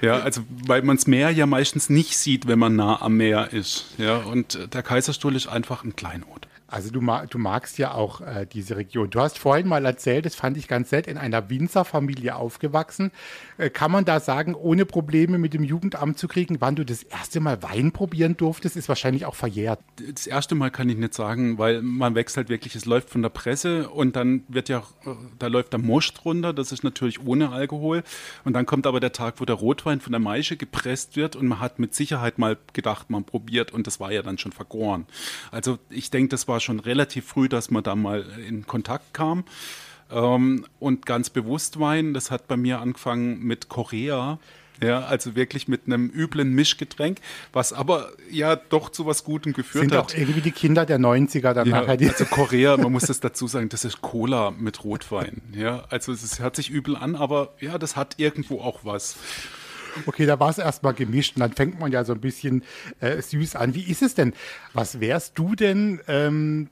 Ja, 0.00 0.18
also 0.18 0.42
weil 0.66 0.82
man 0.82 0.96
das 0.96 1.06
Meer 1.06 1.30
ja 1.30 1.46
meistens 1.46 1.88
nicht 1.88 2.16
sieht, 2.16 2.46
wenn 2.48 2.58
man 2.58 2.76
nah 2.76 3.00
am 3.00 3.16
Meer 3.16 3.52
ist. 3.52 3.86
Ja, 3.98 4.18
und 4.18 4.74
der 4.74 4.82
Kaiserstuhl 4.82 5.36
ist 5.36 5.46
einfach 5.46 5.84
ein 5.84 5.94
Kleinod. 5.94 6.48
Also 6.72 6.90
du, 6.90 7.00
du 7.28 7.38
magst 7.38 7.76
ja 7.76 7.92
auch 7.92 8.22
äh, 8.22 8.46
diese 8.50 8.78
Region. 8.78 9.10
Du 9.10 9.20
hast 9.20 9.38
vorhin 9.38 9.68
mal 9.68 9.84
erzählt, 9.84 10.24
das 10.24 10.34
fand 10.34 10.56
ich 10.56 10.68
ganz 10.68 10.90
nett, 10.90 11.06
in 11.06 11.18
einer 11.18 11.50
Winzerfamilie 11.50 12.34
aufgewachsen. 12.34 13.10
Äh, 13.58 13.68
kann 13.68 13.90
man 13.90 14.06
da 14.06 14.20
sagen, 14.20 14.54
ohne 14.54 14.86
Probleme 14.86 15.36
mit 15.36 15.52
dem 15.52 15.64
Jugendamt 15.64 16.18
zu 16.18 16.28
kriegen, 16.28 16.62
wann 16.62 16.74
du 16.74 16.86
das 16.86 17.02
erste 17.02 17.40
Mal 17.40 17.62
Wein 17.62 17.92
probieren 17.92 18.38
durftest, 18.38 18.78
ist 18.78 18.88
wahrscheinlich 18.88 19.26
auch 19.26 19.34
verjährt. 19.34 19.80
Das 20.14 20.26
erste 20.26 20.54
Mal 20.54 20.70
kann 20.70 20.88
ich 20.88 20.96
nicht 20.96 21.12
sagen, 21.12 21.58
weil 21.58 21.82
man 21.82 22.14
wächst 22.14 22.38
halt 22.38 22.48
wirklich, 22.48 22.74
es 22.74 22.86
läuft 22.86 23.10
von 23.10 23.20
der 23.20 23.28
Presse 23.28 23.90
und 23.90 24.16
dann 24.16 24.44
wird 24.48 24.70
ja, 24.70 24.82
da 25.38 25.48
läuft 25.48 25.74
der 25.74 25.80
Most 25.80 26.24
runter, 26.24 26.54
das 26.54 26.72
ist 26.72 26.84
natürlich 26.84 27.22
ohne 27.26 27.50
Alkohol. 27.50 28.02
Und 28.44 28.54
dann 28.54 28.64
kommt 28.64 28.86
aber 28.86 28.98
der 28.98 29.12
Tag, 29.12 29.42
wo 29.42 29.44
der 29.44 29.56
Rotwein 29.56 30.00
von 30.00 30.12
der 30.12 30.20
Maische 30.20 30.56
gepresst 30.56 31.16
wird 31.16 31.36
und 31.36 31.48
man 31.48 31.60
hat 31.60 31.78
mit 31.78 31.94
Sicherheit 31.94 32.38
mal 32.38 32.56
gedacht, 32.72 33.10
man 33.10 33.24
probiert 33.24 33.72
und 33.72 33.86
das 33.86 34.00
war 34.00 34.10
ja 34.10 34.22
dann 34.22 34.38
schon 34.38 34.52
vergoren. 34.52 35.06
Also 35.50 35.78
ich 35.90 36.10
denke, 36.10 36.30
das 36.30 36.48
war 36.48 36.61
schon 36.62 36.80
relativ 36.80 37.26
früh, 37.26 37.48
dass 37.48 37.70
man 37.70 37.82
da 37.82 37.94
mal 37.94 38.24
in 38.46 38.66
Kontakt 38.66 39.14
kam. 39.14 39.44
Ähm, 40.10 40.66
und 40.78 41.06
ganz 41.06 41.30
bewusst 41.30 41.80
Wein, 41.80 42.14
das 42.14 42.30
hat 42.30 42.48
bei 42.48 42.56
mir 42.56 42.80
angefangen 42.80 43.42
mit 43.42 43.68
Korea. 43.68 44.38
Ja, 44.82 45.04
also 45.04 45.36
wirklich 45.36 45.68
mit 45.68 45.82
einem 45.86 46.10
üblen 46.10 46.54
Mischgetränk, 46.54 47.18
was 47.52 47.72
aber 47.72 48.10
ja 48.30 48.56
doch 48.56 48.90
zu 48.90 49.06
was 49.06 49.22
Gutem 49.22 49.52
geführt 49.52 49.90
Sind 49.90 49.92
hat. 49.92 50.12
auch 50.12 50.18
irgendwie 50.18 50.40
die 50.40 50.50
Kinder 50.50 50.84
der 50.84 50.98
90er 50.98 51.52
dann 51.52 51.68
Ja, 51.68 51.82
also 51.82 52.24
Korea, 52.24 52.76
man 52.76 52.90
muss 52.90 53.04
das 53.04 53.20
dazu 53.20 53.46
sagen, 53.46 53.68
das 53.68 53.84
ist 53.84 54.00
Cola 54.00 54.50
mit 54.50 54.82
Rotwein. 54.82 55.40
Ja, 55.54 55.84
also 55.88 56.10
es 56.10 56.40
hört 56.40 56.56
sich 56.56 56.68
übel 56.70 56.96
an, 56.96 57.14
aber 57.14 57.52
ja, 57.60 57.78
das 57.78 57.94
hat 57.94 58.14
irgendwo 58.16 58.60
auch 58.60 58.80
was. 58.82 59.16
Okay, 60.06 60.26
da 60.26 60.40
war 60.40 60.50
es 60.50 60.58
erstmal 60.58 60.94
gemischt 60.94 61.36
und 61.36 61.40
dann 61.40 61.52
fängt 61.52 61.80
man 61.80 61.92
ja 61.92 62.04
so 62.04 62.12
ein 62.12 62.20
bisschen 62.20 62.62
äh, 63.00 63.20
süß 63.20 63.56
an. 63.56 63.74
Wie 63.74 63.82
ist 63.82 64.02
es 64.02 64.14
denn? 64.14 64.32
Was 64.72 65.00
wärst 65.00 65.38
du 65.38 65.54
denn 65.54 66.00
ähm, 66.08 66.68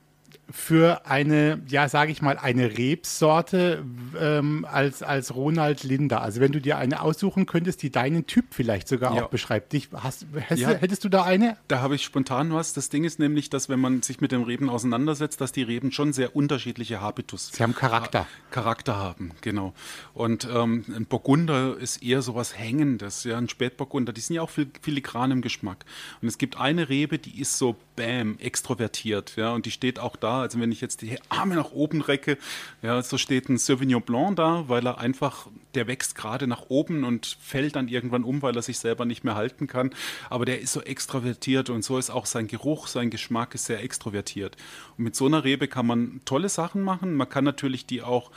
für 0.51 1.05
eine, 1.05 1.61
ja, 1.67 1.87
sage 1.89 2.11
ich 2.11 2.21
mal, 2.21 2.37
eine 2.37 2.77
Rebsorte 2.77 3.83
ähm, 4.19 4.65
als, 4.69 5.03
als 5.03 5.33
Ronald 5.35 5.83
Linder? 5.83 6.21
Also 6.21 6.39
wenn 6.41 6.51
du 6.51 6.59
dir 6.61 6.77
eine 6.77 7.01
aussuchen 7.01 7.45
könntest, 7.45 7.81
die 7.83 7.89
deinen 7.91 8.27
Typ 8.27 8.45
vielleicht 8.51 8.87
sogar 8.87 9.15
Ja. 9.15 9.23
auch 9.25 9.29
beschreibt. 9.29 9.73
Dich, 9.73 9.89
hast, 9.93 10.25
hast, 10.49 10.59
Ja. 10.59 10.69
Hättest 10.69 11.03
du 11.03 11.09
da 11.09 11.23
eine? 11.23 11.57
Da 11.67 11.81
habe 11.81 11.95
ich 11.95 12.03
spontan 12.03 12.53
was. 12.53 12.73
Das 12.73 12.89
Ding 12.89 13.03
ist 13.03 13.19
nämlich, 13.19 13.49
dass 13.49 13.69
wenn 13.69 13.79
man 13.79 14.01
sich 14.01 14.21
mit 14.21 14.31
den 14.31 14.43
Reben 14.43 14.69
auseinandersetzt, 14.69 15.41
dass 15.41 15.51
die 15.51 15.63
Reben 15.63 15.91
schon 15.91 16.13
sehr 16.13 16.35
unterschiedliche 16.35 17.01
Habitus 17.01 17.49
Sie 17.53 17.63
haben 17.63 17.75
Charakter. 17.75 18.27
Charakter 18.51 18.97
haben, 18.97 19.31
genau. 19.41 19.73
Und 20.13 20.47
ähm, 20.53 20.83
ein 20.95 21.05
Burgunder 21.05 21.77
ist 21.77 22.03
eher 22.03 22.21
sowas 22.21 22.57
Hängendes, 22.57 23.23
ja, 23.23 23.37
ein 23.37 23.49
Spätburgunder, 23.49 24.13
die 24.13 24.21
sind 24.21 24.35
ja 24.35 24.41
auch 24.41 24.49
fil 24.49 24.67
filigran 24.81 25.31
im 25.31 25.41
Geschmack. 25.41 25.85
Und 26.21 26.27
es 26.27 26.37
gibt 26.37 26.57
eine 26.57 26.89
Rebe, 26.89 27.17
die 27.19 27.39
ist 27.39 27.57
so 27.57 27.75
bam, 27.95 28.37
extrovertiert, 28.39 29.33
ja, 29.35 29.51
und 29.51 29.65
die 29.65 29.71
steht 29.71 29.99
auch 29.99 30.15
da, 30.15 30.40
also 30.41 30.59
wenn 30.59 30.71
ich 30.71 30.81
jetzt 30.81 31.01
die 31.01 31.17
Arme 31.29 31.55
nach 31.55 31.71
oben 31.71 32.01
recke, 32.01 32.37
ja, 32.81 33.01
so 33.01 33.17
steht 33.17 33.49
ein 33.49 33.57
Sauvignon 33.57 34.01
Blanc 34.01 34.35
da, 34.35 34.65
weil 34.67 34.85
er 34.85 34.97
einfach, 34.99 35.47
der 35.75 35.87
wächst 35.87 36.15
gerade 36.15 36.47
nach 36.47 36.63
oben 36.69 37.03
und 37.03 37.37
fällt 37.41 37.75
dann 37.75 37.87
irgendwann 37.87 38.23
um, 38.23 38.41
weil 38.41 38.55
er 38.55 38.61
sich 38.61 38.79
selber 38.79 39.05
nicht 39.05 39.23
mehr 39.23 39.35
halten 39.35 39.67
kann. 39.67 39.91
Aber 40.29 40.45
der 40.45 40.61
ist 40.61 40.73
so 40.73 40.81
extrovertiert 40.81 41.69
und 41.69 41.83
so 41.83 41.97
ist 41.97 42.09
auch 42.09 42.25
sein 42.25 42.47
Geruch, 42.47 42.87
sein 42.87 43.09
Geschmack 43.09 43.55
ist 43.55 43.65
sehr 43.65 43.83
extrovertiert. 43.83 44.57
Und 44.97 45.05
mit 45.05 45.15
so 45.15 45.25
einer 45.25 45.43
Rebe 45.43 45.67
kann 45.67 45.87
man 45.87 46.21
tolle 46.25 46.49
Sachen 46.49 46.81
machen. 46.81 47.15
Man 47.15 47.29
kann 47.29 47.43
natürlich 47.43 47.85
die 47.85 48.01
auch 48.01 48.31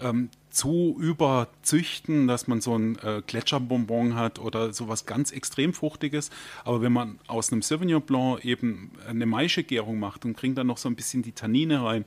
ähm, 0.00 0.30
zu 0.50 0.96
überzüchten, 0.98 2.26
dass 2.26 2.48
man 2.48 2.60
so 2.60 2.76
ein 2.76 2.98
äh, 2.98 3.22
Gletscherbonbon 3.26 4.16
hat 4.16 4.38
oder 4.38 4.72
sowas 4.72 5.06
ganz 5.06 5.30
extrem 5.30 5.72
Fruchtiges. 5.72 6.30
Aber 6.64 6.82
wenn 6.82 6.92
man 6.92 7.18
aus 7.26 7.52
einem 7.52 7.62
Sauvignon 7.62 8.02
Blanc 8.02 8.44
eben 8.44 8.92
eine 9.08 9.26
Maische-Gärung 9.26 9.98
macht 9.98 10.24
und 10.24 10.36
kriegt 10.36 10.58
dann 10.58 10.66
noch 10.66 10.78
so 10.78 10.88
ein 10.88 10.96
bisschen 10.96 11.22
die 11.22 11.32
Tannine 11.32 11.84
rein, 11.84 12.02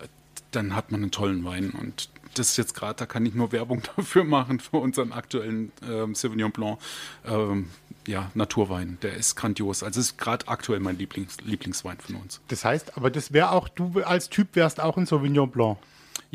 äh, 0.00 0.08
dann 0.52 0.74
hat 0.74 0.90
man 0.92 1.02
einen 1.02 1.10
tollen 1.10 1.44
Wein. 1.44 1.70
Und 1.70 2.08
das 2.34 2.50
ist 2.50 2.56
jetzt 2.56 2.74
gerade, 2.74 2.94
da 2.94 3.06
kann 3.06 3.26
ich 3.26 3.34
nur 3.34 3.52
Werbung 3.52 3.82
dafür 3.96 4.24
machen, 4.24 4.60
für 4.60 4.78
unseren 4.78 5.12
aktuellen 5.12 5.72
ähm, 5.88 6.14
Sauvignon 6.14 6.52
Blanc. 6.52 6.78
Ähm, 7.26 7.68
ja, 8.06 8.30
Naturwein, 8.34 8.98
der 9.02 9.14
ist 9.14 9.36
grandios. 9.36 9.82
Also 9.82 10.00
ist 10.00 10.18
gerade 10.18 10.48
aktuell 10.48 10.80
mein 10.80 10.98
Lieblings 10.98 11.36
Lieblingswein 11.42 11.98
von 11.98 12.16
uns. 12.16 12.40
Das 12.48 12.64
heißt, 12.64 12.96
aber 12.96 13.10
das 13.10 13.32
wäre 13.32 13.52
auch, 13.52 13.68
du 13.68 14.02
als 14.02 14.28
Typ 14.28 14.56
wärst 14.56 14.80
auch 14.80 14.96
ein 14.96 15.06
Sauvignon 15.06 15.50
Blanc. 15.50 15.78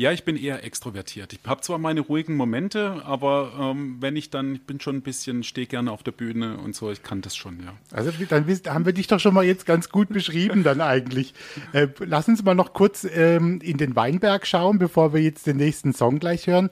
Ja, 0.00 0.12
ich 0.12 0.22
bin 0.22 0.36
eher 0.36 0.62
extrovertiert. 0.62 1.32
Ich 1.32 1.40
habe 1.44 1.60
zwar 1.60 1.76
meine 1.78 2.02
ruhigen 2.02 2.36
Momente, 2.36 3.02
aber 3.04 3.50
ähm, 3.58 3.96
wenn 3.98 4.14
ich 4.14 4.30
dann, 4.30 4.54
ich 4.54 4.62
bin 4.62 4.78
schon 4.78 4.98
ein 4.98 5.02
bisschen, 5.02 5.42
stehe 5.42 5.66
gerne 5.66 5.90
auf 5.90 6.04
der 6.04 6.12
Bühne 6.12 6.56
und 6.58 6.76
so, 6.76 6.92
ich 6.92 7.02
kann 7.02 7.20
das 7.20 7.34
schon, 7.34 7.58
ja. 7.64 7.74
Also 7.90 8.12
dann 8.28 8.46
haben 8.46 8.86
wir 8.86 8.92
dich 8.92 9.08
doch 9.08 9.18
schon 9.18 9.34
mal 9.34 9.44
jetzt 9.44 9.66
ganz 9.66 9.88
gut 9.88 10.10
beschrieben 10.10 10.62
dann 10.62 10.80
eigentlich. 10.80 11.34
Äh, 11.72 11.88
lass 11.98 12.28
uns 12.28 12.44
mal 12.44 12.54
noch 12.54 12.74
kurz 12.74 13.08
ähm, 13.12 13.60
in 13.60 13.76
den 13.76 13.96
Weinberg 13.96 14.46
schauen, 14.46 14.78
bevor 14.78 15.12
wir 15.12 15.20
jetzt 15.20 15.48
den 15.48 15.56
nächsten 15.56 15.92
Song 15.92 16.20
gleich 16.20 16.46
hören. 16.46 16.70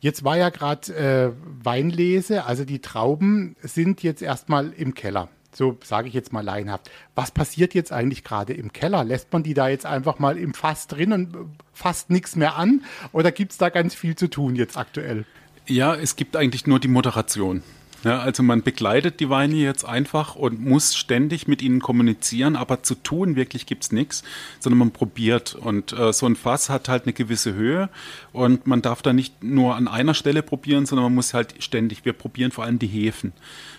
Jetzt 0.00 0.22
war 0.22 0.36
ja 0.36 0.50
gerade 0.50 0.94
äh, 0.94 1.32
Weinlese, 1.64 2.44
also 2.44 2.66
die 2.66 2.80
Trauben 2.80 3.56
sind 3.62 4.02
jetzt 4.02 4.20
erstmal 4.20 4.74
im 4.74 4.92
Keller. 4.92 5.30
So 5.56 5.78
sage 5.82 6.08
ich 6.08 6.12
jetzt 6.12 6.34
mal 6.34 6.44
laienhaft. 6.44 6.90
Was 7.14 7.30
passiert 7.30 7.72
jetzt 7.72 7.90
eigentlich 7.90 8.24
gerade 8.24 8.52
im 8.52 8.74
Keller? 8.74 9.04
Lässt 9.04 9.32
man 9.32 9.42
die 9.42 9.54
da 9.54 9.68
jetzt 9.68 9.86
einfach 9.86 10.18
mal 10.18 10.36
im 10.36 10.52
Fass 10.52 10.86
drin 10.86 11.14
und 11.14 11.34
äh, 11.34 11.38
fasst 11.72 12.10
nichts 12.10 12.36
mehr 12.36 12.56
an? 12.58 12.84
Oder 13.12 13.32
gibt 13.32 13.52
es 13.52 13.58
da 13.58 13.70
ganz 13.70 13.94
viel 13.94 14.16
zu 14.16 14.28
tun 14.28 14.54
jetzt 14.54 14.76
aktuell? 14.76 15.24
Ja, 15.66 15.94
es 15.94 16.16
gibt 16.16 16.36
eigentlich 16.36 16.66
nur 16.66 16.78
die 16.78 16.88
Moderation. 16.88 17.62
Ja, 18.04 18.20
also 18.20 18.42
man 18.42 18.62
begleitet 18.62 19.20
die 19.20 19.30
Weine 19.30 19.54
jetzt 19.54 19.84
einfach 19.84 20.36
und 20.36 20.64
muss 20.64 20.94
ständig 20.94 21.48
mit 21.48 21.62
ihnen 21.62 21.80
kommunizieren, 21.80 22.54
aber 22.54 22.82
zu 22.82 22.94
tun 22.94 23.36
wirklich 23.36 23.66
gibt's 23.66 23.90
nichts, 23.90 24.22
sondern 24.60 24.78
man 24.78 24.90
probiert. 24.90 25.54
Und 25.54 25.92
äh, 25.92 26.12
so 26.12 26.26
ein 26.26 26.36
Fass 26.36 26.68
hat 26.68 26.88
halt 26.88 27.04
eine 27.04 27.14
gewisse 27.14 27.54
Höhe 27.54 27.88
und 28.32 28.66
man 28.66 28.82
darf 28.82 29.02
da 29.02 29.12
nicht 29.12 29.42
nur 29.42 29.74
an 29.76 29.88
einer 29.88 30.14
Stelle 30.14 30.42
probieren, 30.42 30.86
sondern 30.86 31.04
man 31.04 31.14
muss 31.14 31.34
halt 31.34 31.54
ständig, 31.58 32.04
wir 32.04 32.12
probieren 32.12 32.52
vor 32.52 32.64
allem 32.64 32.78
die 32.78 32.86
Hefen. 32.86 33.32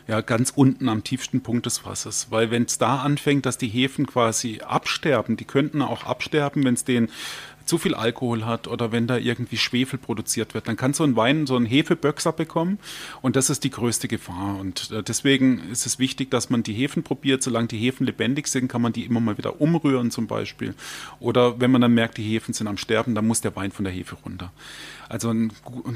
Ja, 0.07 0.21
ganz 0.21 0.51
unten 0.55 0.89
am 0.89 1.03
tiefsten 1.03 1.41
Punkt 1.41 1.65
des 1.65 1.79
Fasses. 1.79 2.27
Weil 2.29 2.49
wenn 2.49 2.63
es 2.63 2.77
da 2.77 2.97
anfängt, 2.97 3.45
dass 3.45 3.57
die 3.57 3.67
Hefen 3.67 4.07
quasi 4.07 4.61
absterben, 4.65 5.37
die 5.37 5.45
könnten 5.45 5.81
auch 5.81 6.05
absterben, 6.05 6.63
wenn 6.63 6.73
es 6.73 6.85
den 6.85 7.09
zu 7.67 7.77
viel 7.77 7.93
Alkohol 7.93 8.45
hat 8.45 8.67
oder 8.67 8.91
wenn 8.91 9.07
da 9.07 9.17
irgendwie 9.17 9.57
Schwefel 9.57 9.99
produziert 9.99 10.53
wird, 10.53 10.67
dann 10.67 10.77
kann 10.77 10.93
so 10.93 11.03
ein 11.03 11.15
Wein 11.15 11.47
so 11.47 11.55
einen 11.55 11.65
Hefeböxer 11.65 12.31
bekommen 12.31 12.79
und 13.21 13.35
das 13.35 13.49
ist 13.49 13.63
die 13.63 13.69
größte 13.69 14.07
Gefahr. 14.07 14.57
Und 14.59 14.91
äh, 14.91 15.03
deswegen 15.03 15.59
ist 15.69 15.85
es 15.85 15.99
wichtig, 15.99 16.31
dass 16.31 16.49
man 16.49 16.63
die 16.63 16.73
Hefen 16.73 17.03
probiert. 17.03 17.43
Solange 17.43 17.67
die 17.67 17.77
Hefen 17.77 18.05
lebendig 18.05 18.47
sind, 18.47 18.67
kann 18.67 18.81
man 18.81 18.93
die 18.93 19.05
immer 19.05 19.19
mal 19.19 19.37
wieder 19.37 19.61
umrühren 19.61 20.11
zum 20.11 20.27
Beispiel. 20.27 20.73
Oder 21.19 21.59
wenn 21.59 21.71
man 21.71 21.81
dann 21.81 21.93
merkt, 21.93 22.17
die 22.17 22.23
Hefen 22.23 22.53
sind 22.53 22.67
am 22.67 22.77
Sterben, 22.77 23.15
dann 23.15 23.27
muss 23.27 23.41
der 23.41 23.55
Wein 23.55 23.71
von 23.71 23.85
der 23.85 23.93
Hefe 23.93 24.15
runter. 24.25 24.51
Also 25.09 25.29
ein 25.29 25.53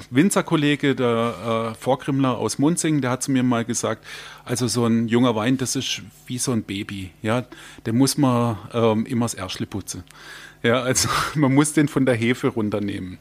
Winzerkollege, 0.09 0.95
der 0.95 1.71
äh, 1.71 1.81
Vorkrimmler 1.81 2.37
aus 2.37 2.59
Munzing, 2.59 3.01
der 3.01 3.11
hat 3.11 3.23
zu 3.23 3.31
mir 3.31 3.43
mal 3.43 3.65
gesagt, 3.65 4.05
also 4.45 4.67
so 4.67 4.85
ein 4.85 5.07
junger 5.07 5.35
Wein, 5.35 5.57
das 5.57 5.75
ist 5.75 6.01
wie 6.27 6.37
so 6.37 6.51
ein 6.51 6.63
Baby. 6.63 7.11
Ja, 7.21 7.45
den 7.85 7.97
muss 7.97 8.17
man 8.17 8.57
ähm, 8.73 9.05
immer 9.05 9.25
das 9.25 9.33
Erschle 9.33 9.65
putzen. 9.65 10.03
Ja, 10.63 10.81
also 10.81 11.09
man 11.35 11.53
muss 11.53 11.73
den 11.73 11.87
von 11.87 12.05
der 12.05 12.15
Hefe 12.15 12.47
runternehmen. 12.47 13.17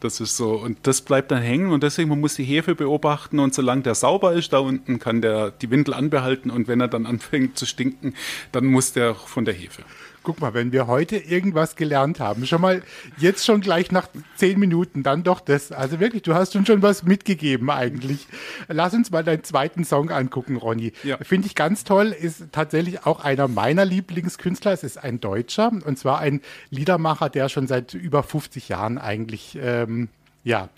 Das 0.00 0.20
ist 0.20 0.36
so. 0.36 0.54
Und 0.54 0.78
das 0.86 1.00
bleibt 1.00 1.30
dann 1.30 1.42
hängen 1.42 1.70
und 1.70 1.82
deswegen 1.82 2.08
man 2.08 2.20
muss 2.20 2.34
die 2.34 2.44
Hefe 2.44 2.74
beobachten 2.74 3.38
und 3.38 3.54
solange 3.54 3.82
der 3.82 3.94
sauber 3.94 4.32
ist 4.34 4.52
da 4.52 4.58
unten, 4.58 4.98
kann 4.98 5.22
der 5.22 5.50
die 5.50 5.70
Windel 5.70 5.94
anbehalten 5.94 6.50
und 6.50 6.68
wenn 6.68 6.80
er 6.80 6.88
dann 6.88 7.06
anfängt 7.06 7.58
zu 7.58 7.66
stinken, 7.66 8.14
dann 8.52 8.66
muss 8.66 8.92
der 8.92 9.14
von 9.14 9.44
der 9.44 9.54
Hefe. 9.54 9.82
Guck 10.22 10.40
mal, 10.40 10.54
wenn 10.54 10.72
wir 10.72 10.86
heute 10.86 11.16
irgendwas 11.16 11.76
gelernt 11.76 12.20
haben, 12.20 12.46
schon 12.46 12.60
mal 12.60 12.82
jetzt 13.16 13.44
schon 13.44 13.60
gleich 13.60 13.90
nach 13.90 14.08
zehn 14.36 14.58
Minuten, 14.58 15.02
dann 15.02 15.22
doch 15.22 15.40
das. 15.40 15.72
Also 15.72 16.00
wirklich, 16.00 16.22
du 16.22 16.34
hast 16.34 16.54
uns 16.54 16.68
schon 16.68 16.82
was 16.82 17.02
mitgegeben 17.02 17.70
eigentlich. 17.70 18.26
Lass 18.68 18.94
uns 18.94 19.10
mal 19.10 19.24
deinen 19.24 19.44
zweiten 19.44 19.84
Song 19.84 20.10
angucken, 20.10 20.56
Ronny. 20.56 20.92
Ja. 21.02 21.18
Finde 21.18 21.46
ich 21.46 21.54
ganz 21.54 21.84
toll, 21.84 22.08
ist 22.08 22.44
tatsächlich 22.52 23.04
auch 23.06 23.20
einer 23.20 23.48
meiner 23.48 23.84
Lieblingskünstler. 23.84 24.72
Es 24.72 24.84
ist 24.84 25.02
ein 25.02 25.20
Deutscher 25.20 25.72
und 25.84 25.98
zwar 25.98 26.18
ein 26.18 26.40
Liedermacher, 26.70 27.28
der 27.28 27.48
schon 27.48 27.66
seit 27.66 27.94
über 27.94 28.22
50 28.22 28.68
Jahren 28.68 28.98
eigentlich, 28.98 29.58
ähm, 29.60 30.08
ja, 30.44 30.68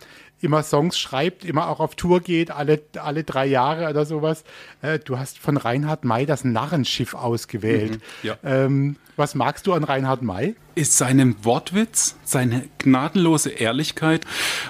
immer 0.45 0.63
Songs 0.63 0.99
schreibt, 0.99 1.45
immer 1.45 1.69
auch 1.69 1.81
auf 1.81 1.95
Tour 1.95 2.21
geht, 2.21 2.51
alle, 2.51 2.81
alle 2.97 3.25
drei 3.25 3.47
Jahre 3.47 3.89
oder 3.89 4.07
sowas. 4.07 4.45
Äh, 4.83 4.99
du 4.99 5.19
hast 5.19 5.39
von 5.39 5.57
Reinhard 5.57 6.05
May 6.05 6.27
das 6.27 6.45
Narrenschiff 6.45 7.15
ausgewählt. 7.15 8.01
ja. 8.23 8.37
Ähm, 8.45 8.97
was 9.17 9.35
magst 9.35 9.67
du 9.67 9.73
an 9.73 9.85
Reinhard 9.85 10.23
May? 10.23 10.57
ist 10.75 10.97
seinem 10.97 11.37
Wortwitz, 11.45 12.17
seine 12.25 12.69
gnadenlose 12.79 13.51
Ehrlichkeit 13.51 14.25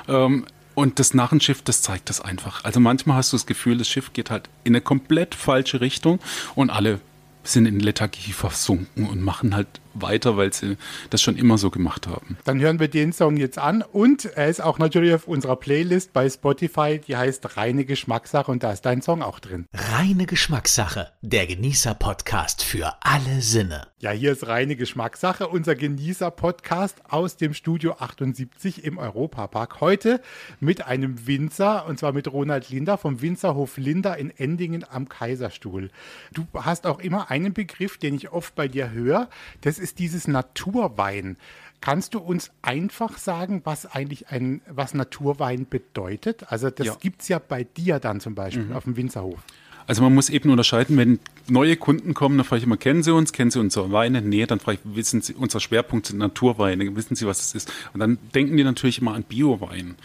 ähm, 0.09 0.45
und 0.75 0.99
das 0.99 1.15
Narrenschiff, 1.15 1.63
das 1.63 1.83
zeigt 1.83 2.11
das 2.11 2.21
einfach. 2.21 2.65
Also 2.65 2.81
manchmal 2.81 3.19
hast 3.19 3.33
du 3.33 3.37
das 3.37 3.47
Gefühl, 3.47 3.79
das 3.79 3.89
Schiff 3.89 4.13
geht 4.13 4.31
halt 4.31 4.49
in 4.65 4.75
eine 4.75 4.81
komplett 4.81 5.35
falsche 5.35 5.81
Richtung 5.81 6.19
und 6.55 6.71
alle 6.71 7.01
sind 7.43 7.67
in 7.67 7.81
Lethargie 7.81 8.33
versunken 8.33 9.07
und 9.07 9.23
machen 9.23 9.55
halt 9.55 9.69
weiter, 9.95 10.37
weil 10.37 10.53
sie 10.53 10.77
das 11.11 11.23
schon 11.23 11.37
immer 11.37 11.59
so 11.59 11.71
gemacht 11.71 12.07
haben. 12.07 12.37
Dann 12.45 12.61
hören 12.61 12.81
wir 12.81 12.89
den 12.89 13.13
Song 13.13 13.37
jetzt 13.37 13.59
an 13.59 13.83
und 13.83 14.25
er 14.25 14.49
ist 14.49 14.63
auch 14.63 14.79
natürlich 14.79 15.15
auf 15.15 15.29
unserer 15.29 15.57
Playlist 15.57 16.13
bei 16.13 16.29
Spotify, 16.29 17.01
die 17.07 17.17
heißt 17.17 17.57
Reine 17.57 17.85
Geschmackssache 17.85 18.51
und 18.51 18.63
da 18.63 18.73
ist 18.73 18.83
dein 18.83 19.03
Song 19.03 19.23
auch 19.23 19.41
drin. 19.41 19.67
Reine 19.73 20.27
Geschmackssache, 20.27 21.13
der 21.23 21.47
Genießer-Podcast 21.47 22.63
für 22.63 22.95
alle 23.01 23.41
Sinne. 23.41 23.87
Ja, 23.99 24.11
hier 24.11 24.33
ist 24.33 24.47
reine 24.47 24.77
Geschmackssache, 24.77 25.49
unser 25.49 25.75
Genießer-Podcast 25.75 26.99
aus 27.09 27.37
dem 27.37 27.55
Studio 27.55 27.97
78 27.99 28.85
im 28.85 28.99
Europapark. 28.99 29.81
Heute 29.81 30.21
mit 30.61 30.87
einem 30.87 31.27
Winzer, 31.27 31.87
und 31.87 31.99
zwar 31.99 32.13
mit 32.13 32.31
Ronald 32.31 32.69
Linder 32.69 32.99
vom 32.99 33.23
Winzerhof 33.23 33.79
Linder 33.79 34.19
in 34.19 34.31
Endingen 34.31 34.85
am 34.89 35.09
Kaiserstuhl. 35.09 35.91
Du 36.33 36.47
hast 36.53 36.87
auch 36.87 36.99
immer 36.99 37.31
einen 37.31 37.55
Begriff, 37.55 37.97
den 37.97 38.15
ich 38.15 38.31
oft 38.31 38.55
bei 38.55 38.69
dir 38.69 38.91
höre. 38.91 39.31
Das 39.63 39.79
ist 39.79 39.84
dieses 39.93 40.27
Naturwein. 40.29 41.37
Kannst 41.83 42.15
du 42.15 42.19
uns 42.19 42.51
einfach 42.63 43.19
sagen, 43.19 43.61
was 43.65 43.85
eigentlich 43.85 44.29
ein, 44.29 44.63
was 44.67 44.95
Naturwein 44.95 45.67
bedeutet? 45.69 46.51
Also 46.51 46.71
das 46.71 46.87
Ja. 46.87 46.97
gibt 46.99 47.21
es 47.21 47.29
ja 47.29 47.39
bei 47.39 47.65
dir 47.65 47.99
dann 47.99 48.21
zum 48.21 48.35
Beispiel 48.35 48.73
auf 48.73 48.85
dem 48.85 48.97
Winzerhof. 48.97 49.39
Also 49.87 50.03
man 50.03 50.15
muss 50.15 50.31
eben 50.31 50.49
unterscheiden, 50.49 50.97
wenn 50.97 51.19
neue 51.47 51.77
Kunden 51.77 52.15
kommen, 52.15 52.39
dann 52.39 52.47
frage 52.47 52.61
ich 52.61 52.65
immer, 52.65 52.79
kennen 52.79 53.03
Sie 53.03 53.13
uns, 53.13 53.35
kennen 53.35 53.51
Sie 53.51 53.61
unsere 53.61 53.93
Weine? 53.93 54.23
Nee, 54.23 54.47
dann 54.47 54.61
frage 54.61 54.79
ich, 54.83 54.97
wissen 54.97 55.21
Sie, 55.21 55.35
unser 55.35 55.61
Schwerpunkt 55.61 56.07
sind 56.07 56.17
Naturweine, 56.17 56.97
wissen 56.97 57.17
Sie, 57.17 57.27
was 57.27 57.41
es 57.41 57.55
ist? 57.55 57.73
Und 57.93 58.01
dann 58.01 58.17
denken 58.35 58.57
die 58.57 58.65
natürlich 58.65 59.03
immer 59.03 59.13
an 59.13 59.25
Biowein. 59.25 59.97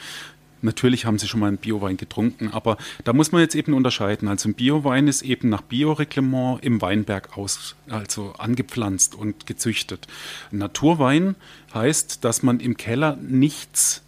Natürlich 0.62 1.06
haben 1.06 1.18
sie 1.18 1.28
schon 1.28 1.40
mal 1.40 1.48
einen 1.48 1.58
Biowein 1.58 1.98
getrunken, 1.98 2.50
aber 2.50 2.78
da 3.04 3.14
muss 3.14 3.32
man 3.32 3.42
jetzt 3.42 3.56
eben 3.56 3.74
unterscheiden. 3.74 4.28
Also 4.28 4.50
ein 4.50 4.54
Biowein 4.54 5.08
ist 5.08 5.22
eben 5.22 5.50
nach 5.50 5.62
Bioreglement 5.62 6.64
im 6.64 6.82
Weinberg 6.82 7.38
aus, 7.38 7.76
also 7.90 8.34
angepflanzt 8.38 9.16
und 9.16 9.46
gezüchtet. 9.46 10.08
Ein 10.52 10.60
Naturwein 10.60 11.36
heißt, 11.74 12.24
dass 12.26 12.44
man 12.44 12.60
im 12.60 12.78
Keller 12.78 13.18
nichts 13.22 14.02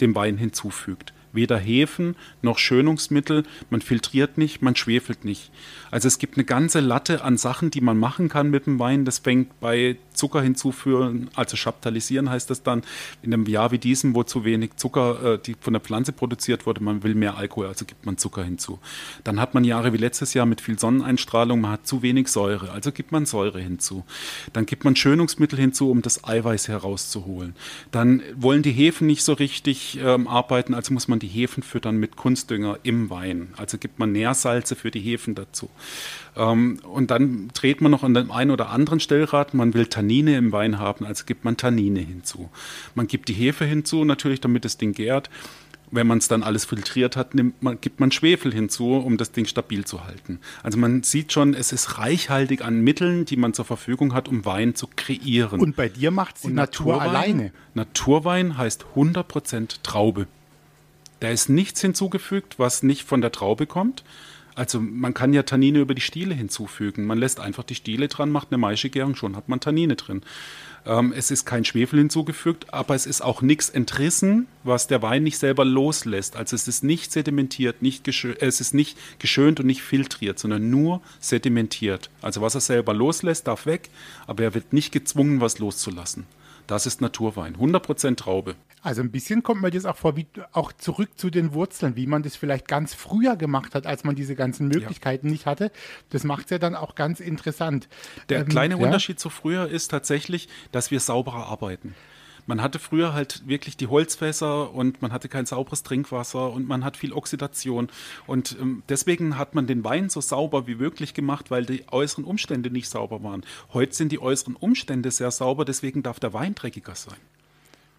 dem 0.00 0.14
Wein 0.14 0.38
hinzufügt 0.38 1.12
weder 1.32 1.58
Hefen 1.58 2.16
noch 2.42 2.58
Schönungsmittel, 2.58 3.44
man 3.70 3.82
filtriert 3.82 4.38
nicht, 4.38 4.62
man 4.62 4.76
schwefelt 4.76 5.24
nicht. 5.24 5.50
Also 5.90 6.08
es 6.08 6.18
gibt 6.18 6.36
eine 6.36 6.44
ganze 6.44 6.80
Latte 6.80 7.24
an 7.24 7.36
Sachen, 7.36 7.70
die 7.70 7.80
man 7.80 7.98
machen 7.98 8.28
kann 8.28 8.50
mit 8.50 8.66
dem 8.66 8.78
Wein. 8.78 9.04
Das 9.04 9.18
fängt 9.18 9.58
bei 9.60 9.96
Zucker 10.20 10.42
hinzuführen, 10.42 11.30
also 11.34 11.56
chaptalisieren 11.56 12.28
heißt 12.28 12.50
das 12.50 12.62
dann, 12.62 12.82
in 13.22 13.32
einem 13.32 13.46
Jahr 13.46 13.70
wie 13.70 13.78
diesem, 13.78 14.14
wo 14.14 14.22
zu 14.22 14.44
wenig 14.44 14.76
Zucker 14.76 15.34
äh, 15.34 15.38
die 15.38 15.56
von 15.58 15.72
der 15.72 15.80
Pflanze 15.80 16.12
produziert 16.12 16.66
wurde, 16.66 16.82
man 16.82 17.02
will 17.02 17.14
mehr 17.14 17.36
Alkohol, 17.38 17.66
also 17.68 17.86
gibt 17.86 18.04
man 18.04 18.18
Zucker 18.18 18.44
hinzu. 18.44 18.78
Dann 19.24 19.40
hat 19.40 19.54
man 19.54 19.64
Jahre 19.64 19.92
wie 19.94 19.96
letztes 19.96 20.34
Jahr 20.34 20.44
mit 20.44 20.60
viel 20.60 20.78
Sonneneinstrahlung, 20.78 21.60
man 21.60 21.72
hat 21.72 21.86
zu 21.86 22.02
wenig 22.02 22.28
Säure, 22.28 22.70
also 22.72 22.92
gibt 22.92 23.12
man 23.12 23.24
Säure 23.24 23.60
hinzu. 23.60 24.04
Dann 24.52 24.66
gibt 24.66 24.84
man 24.84 24.94
Schönungsmittel 24.94 25.58
hinzu, 25.58 25.90
um 25.90 26.02
das 26.02 26.24
Eiweiß 26.24 26.68
herauszuholen. 26.68 27.54
Dann 27.90 28.22
wollen 28.36 28.62
die 28.62 28.72
Hefen 28.72 29.06
nicht 29.06 29.24
so 29.24 29.32
richtig 29.32 29.98
ähm, 30.02 30.28
arbeiten, 30.28 30.74
also 30.74 30.92
muss 30.92 31.08
man 31.08 31.18
die 31.20 31.28
Hefen 31.28 31.62
füttern 31.62 31.98
mit 31.98 32.16
Kunstdünger 32.16 32.80
im 32.82 33.10
Wein. 33.10 33.54
Also 33.56 33.78
gibt 33.78 34.00
man 34.00 34.10
Nährsalze 34.10 34.74
für 34.74 34.90
die 34.90 35.00
Hefen 35.00 35.36
dazu. 35.36 35.70
Ähm, 36.36 36.80
und 36.82 37.10
dann 37.10 37.48
dreht 37.54 37.80
man 37.80 37.90
noch 37.90 38.02
an 38.02 38.14
dem 38.14 38.30
einen 38.30 38.50
oder 38.50 38.70
anderen 38.70 39.00
Stellrad, 39.00 39.54
man 39.54 39.74
will 39.74 39.86
Tannine 39.86 40.36
im 40.36 40.52
Wein 40.52 40.78
haben, 40.78 41.04
also 41.04 41.24
gibt 41.24 41.44
man 41.44 41.56
Tannine 41.56 42.00
hinzu. 42.00 42.50
Man 42.94 43.06
gibt 43.06 43.28
die 43.28 43.34
Hefe 43.34 43.64
hinzu, 43.64 44.04
natürlich, 44.04 44.40
damit 44.40 44.64
das 44.64 44.78
Ding 44.78 44.92
gärt. 44.92 45.30
Wenn 45.92 46.06
man 46.06 46.18
es 46.18 46.28
dann 46.28 46.44
alles 46.44 46.64
filtriert 46.66 47.16
hat, 47.16 47.34
man, 47.34 47.80
gibt 47.80 47.98
man 47.98 48.12
Schwefel 48.12 48.54
hinzu, 48.54 48.94
um 48.94 49.16
das 49.16 49.32
Ding 49.32 49.46
stabil 49.46 49.84
zu 49.84 50.04
halten. 50.04 50.38
Also 50.62 50.78
man 50.78 51.02
sieht 51.02 51.32
schon, 51.32 51.52
es 51.52 51.72
ist 51.72 51.98
reichhaltig 51.98 52.62
an 52.62 52.80
Mitteln, 52.80 53.24
die 53.24 53.36
man 53.36 53.54
zur 53.54 53.64
Verfügung 53.64 54.14
hat, 54.14 54.28
um 54.28 54.44
Wein 54.44 54.76
zu 54.76 54.86
kreieren. 54.94 55.60
Und 55.60 55.74
bei 55.74 55.88
dir 55.88 56.12
macht 56.12 56.36
es 56.36 56.42
die 56.42 56.52
Natur 56.52 56.94
Naturwein, 56.94 57.08
alleine. 57.08 57.52
Naturwein 57.74 58.56
heißt 58.56 58.84
100% 58.94 59.82
Traube. 59.82 60.28
Da 61.20 61.28
ist 61.28 61.48
nichts 61.48 61.80
hinzugefügt, 61.80 62.58
was 62.58 62.82
nicht 62.82 63.04
von 63.04 63.20
der 63.20 63.32
Traube 63.32 63.66
kommt. 63.66 64.04
Also 64.54 64.80
man 64.80 65.14
kann 65.14 65.32
ja 65.32 65.42
Tannine 65.42 65.78
über 65.78 65.94
die 65.94 66.00
Stiele 66.00 66.34
hinzufügen. 66.34 67.06
Man 67.06 67.18
lässt 67.18 67.40
einfach 67.40 67.64
die 67.64 67.74
Stiele 67.74 68.08
dran, 68.08 68.30
macht 68.30 68.48
eine 68.50 68.58
Maischegärung, 68.58 69.14
schon 69.14 69.36
hat 69.36 69.48
man 69.48 69.60
Tannine 69.60 69.96
drin. 69.96 70.22
Ähm, 70.86 71.12
es 71.16 71.30
ist 71.30 71.44
kein 71.44 71.64
Schwefel 71.64 71.98
hinzugefügt, 71.98 72.72
aber 72.72 72.94
es 72.94 73.06
ist 73.06 73.20
auch 73.20 73.42
nichts 73.42 73.70
entrissen, 73.70 74.48
was 74.64 74.86
der 74.86 75.02
Wein 75.02 75.22
nicht 75.22 75.38
selber 75.38 75.64
loslässt. 75.64 76.36
Also 76.36 76.56
es 76.56 76.66
ist 76.68 76.82
nicht 76.82 77.12
sedimentiert, 77.12 77.80
nicht 77.80 78.08
es 78.08 78.60
ist 78.60 78.74
nicht 78.74 78.98
geschönt 79.18 79.60
und 79.60 79.66
nicht 79.66 79.82
filtriert, 79.82 80.38
sondern 80.38 80.68
nur 80.68 81.00
sedimentiert. 81.20 82.10
Also 82.20 82.40
was 82.40 82.54
er 82.54 82.60
selber 82.60 82.92
loslässt, 82.92 83.46
darf 83.46 83.66
weg, 83.66 83.90
aber 84.26 84.42
er 84.42 84.54
wird 84.54 84.72
nicht 84.72 84.90
gezwungen, 84.92 85.40
was 85.40 85.58
loszulassen. 85.58 86.26
Das 86.66 86.86
ist 86.86 87.00
Naturwein, 87.00 87.56
100% 87.56 88.16
Traube. 88.16 88.54
Also 88.82 89.02
ein 89.02 89.10
bisschen 89.10 89.42
kommt 89.42 89.60
mir 89.60 89.70
das 89.70 89.84
auch 89.84 89.96
vor, 89.96 90.16
wie 90.16 90.26
auch 90.52 90.72
zurück 90.72 91.10
zu 91.16 91.28
den 91.30 91.52
Wurzeln, 91.52 91.96
wie 91.96 92.06
man 92.06 92.22
das 92.22 92.36
vielleicht 92.36 92.66
ganz 92.66 92.94
früher 92.94 93.36
gemacht 93.36 93.74
hat, 93.74 93.86
als 93.86 94.04
man 94.04 94.14
diese 94.14 94.34
ganzen 94.34 94.68
Möglichkeiten 94.68 95.26
ja. 95.26 95.32
nicht 95.32 95.46
hatte. 95.46 95.70
Das 96.08 96.24
macht 96.24 96.44
es 96.44 96.50
ja 96.50 96.58
dann 96.58 96.74
auch 96.74 96.94
ganz 96.94 97.20
interessant. 97.20 97.88
Der 98.30 98.40
ähm, 98.40 98.48
kleine 98.48 98.78
ja. 98.78 98.84
Unterschied 98.84 99.20
zu 99.20 99.28
früher 99.28 99.68
ist 99.68 99.88
tatsächlich, 99.88 100.48
dass 100.72 100.90
wir 100.90 101.00
sauberer 101.00 101.46
arbeiten. 101.46 101.94
Man 102.46 102.62
hatte 102.62 102.78
früher 102.78 103.12
halt 103.12 103.46
wirklich 103.46 103.76
die 103.76 103.86
Holzfässer 103.86 104.72
und 104.72 105.02
man 105.02 105.12
hatte 105.12 105.28
kein 105.28 105.46
sauberes 105.46 105.82
Trinkwasser 105.82 106.50
und 106.50 106.66
man 106.66 106.84
hat 106.84 106.96
viel 106.96 107.12
Oxidation. 107.12 107.88
Und 108.26 108.56
ähm, 108.60 108.82
deswegen 108.88 109.36
hat 109.36 109.54
man 109.54 109.66
den 109.66 109.84
Wein 109.84 110.08
so 110.08 110.20
sauber 110.20 110.66
wie 110.66 110.74
möglich 110.74 111.12
gemacht, 111.12 111.50
weil 111.50 111.66
die 111.66 111.84
äußeren 111.90 112.24
Umstände 112.24 112.70
nicht 112.70 112.88
sauber 112.88 113.22
waren. 113.22 113.44
Heute 113.72 113.94
sind 113.94 114.10
die 114.10 114.20
äußeren 114.20 114.56
Umstände 114.56 115.10
sehr 115.10 115.30
sauber, 115.30 115.64
deswegen 115.64 116.02
darf 116.02 116.18
der 116.18 116.32
Wein 116.32 116.54
dreckiger 116.54 116.94
sein. 116.94 117.18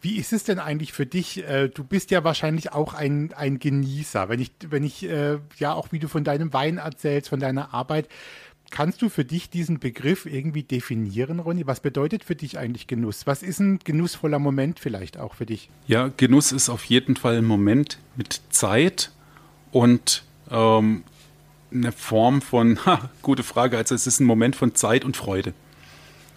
Wie 0.02 0.18
ist 0.18 0.34
es 0.34 0.44
denn 0.44 0.60
eigentlich 0.60 0.94
für 0.94 1.06
dich? 1.06 1.48
Äh, 1.48 1.70
du 1.70 1.84
bist 1.84 2.12
ja 2.12 2.24
wahrscheinlich 2.24 2.74
auch 2.74 2.94
ein, 2.94 3.34
ein 3.34 3.60
Genießer. 3.60 4.30
Wenn 4.30 4.40
ich, 4.40 4.52
wenn 4.68 4.84
ich 4.84 5.04
äh, 5.04 5.38
ja 5.58 5.74
auch 5.74 5.92
wie 5.92 6.00
du 6.00 6.08
von 6.08 6.24
deinem 6.24 6.54
Wein 6.54 6.78
erzählst, 6.78 7.30
von 7.30 7.40
deiner 7.40 7.74
Arbeit, 7.74 8.08
Kannst 8.72 9.02
du 9.02 9.10
für 9.10 9.26
dich 9.26 9.50
diesen 9.50 9.80
Begriff 9.80 10.26
irgendwie 10.26 10.64
definieren, 10.64 11.42
Ronny? 11.42 11.68
Was 11.68 11.82
bedeutet 11.82 12.24
für 12.24 12.38
dich 12.38 12.58
eigentlich 12.58 12.88
Genuss? 12.88 13.28
Was 13.28 13.44
ist 13.44 13.60
ein 13.60 13.80
genussvoller 13.80 14.40
Moment 14.40 14.80
vielleicht 14.80 15.18
auch 15.18 15.36
für 15.36 15.46
dich? 15.46 15.70
Ja, 15.88 16.10
Genuss 16.16 16.54
ist 16.54 16.70
auf 16.70 16.86
jeden 16.86 17.18
Fall 17.18 17.38
ein 17.38 17.46
Moment 17.46 18.00
mit 18.16 18.42
Zeit 18.50 19.12
und 19.72 20.24
ähm, 20.50 21.04
eine 21.70 21.92
Form 21.92 22.42
von, 22.42 22.80
ha, 22.86 23.10
gute 23.22 23.44
Frage, 23.44 23.78
also 23.78 23.94
es 23.94 24.08
ist 24.08 24.22
ein 24.22 24.26
Moment 24.26 24.56
von 24.56 24.74
Zeit 24.74 25.04
und 25.04 25.18
Freude. 25.18 25.54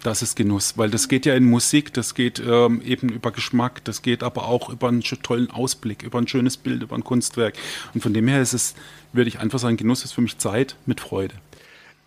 Das 0.05 0.21
ist 0.21 0.35
Genuss, 0.35 0.77
weil 0.77 0.91
das 0.91 1.07
geht 1.07 1.25
ja 1.25 1.33
in 1.33 1.45
Musik, 1.45 1.91
das 1.91 2.13
geht 2.13 2.39
ähm, 2.39 2.79
eben 2.83 3.09
über 3.09 3.31
Geschmack, 3.31 3.83
das 3.85 4.03
geht 4.03 4.21
aber 4.21 4.47
auch 4.47 4.69
über 4.69 4.87
einen 4.87 5.01
tollen 5.01 5.49
Ausblick, 5.49 6.03
über 6.03 6.19
ein 6.19 6.27
schönes 6.27 6.57
Bild, 6.57 6.83
über 6.83 6.95
ein 6.95 7.03
Kunstwerk. 7.03 7.55
Und 7.95 8.01
von 8.01 8.13
dem 8.13 8.27
her 8.27 8.39
ist 8.39 8.53
es, 8.53 8.75
würde 9.13 9.29
ich 9.29 9.39
einfach 9.39 9.57
sagen, 9.57 9.77
Genuss 9.77 10.05
ist 10.05 10.11
für 10.11 10.21
mich 10.21 10.37
Zeit 10.37 10.75
mit 10.85 11.01
Freude. 11.01 11.33